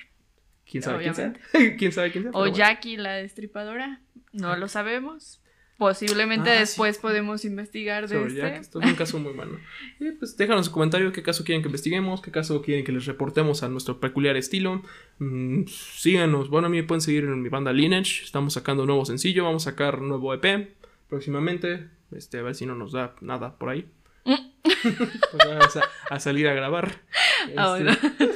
[0.70, 1.14] ¿Quién sabe quién?
[1.14, 1.76] Obviamente.
[1.78, 2.30] ¿Quién sabe quién sea?
[2.34, 2.54] O bueno.
[2.56, 4.00] Jackie la Destripadora.
[4.32, 5.40] No lo sabemos.
[5.82, 6.60] Posiblemente Ah, sí.
[6.60, 8.56] después podemos investigar de Sobre este.
[8.60, 9.58] Esto es un caso muy bueno.
[10.00, 13.04] Y pues déjanos en comentarios qué caso quieren que investiguemos, qué caso quieren que les
[13.06, 14.82] reportemos a nuestro peculiar estilo.
[15.18, 18.86] Mm, síganos, bueno, a mí me pueden seguir en mi banda Lineage, estamos sacando un
[18.88, 20.72] nuevo sencillo, vamos a sacar un nuevo EP
[21.08, 23.84] próximamente, este, a ver si no nos da nada por ahí.
[24.22, 25.82] Pues vamos a,
[26.14, 27.00] a salir a grabar.
[27.56, 28.28] Ah, Este,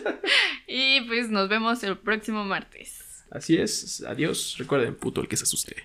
[0.67, 3.25] y pues nos vemos el próximo martes.
[3.31, 5.77] Así es, adiós, recuerden, puto el que se asuste.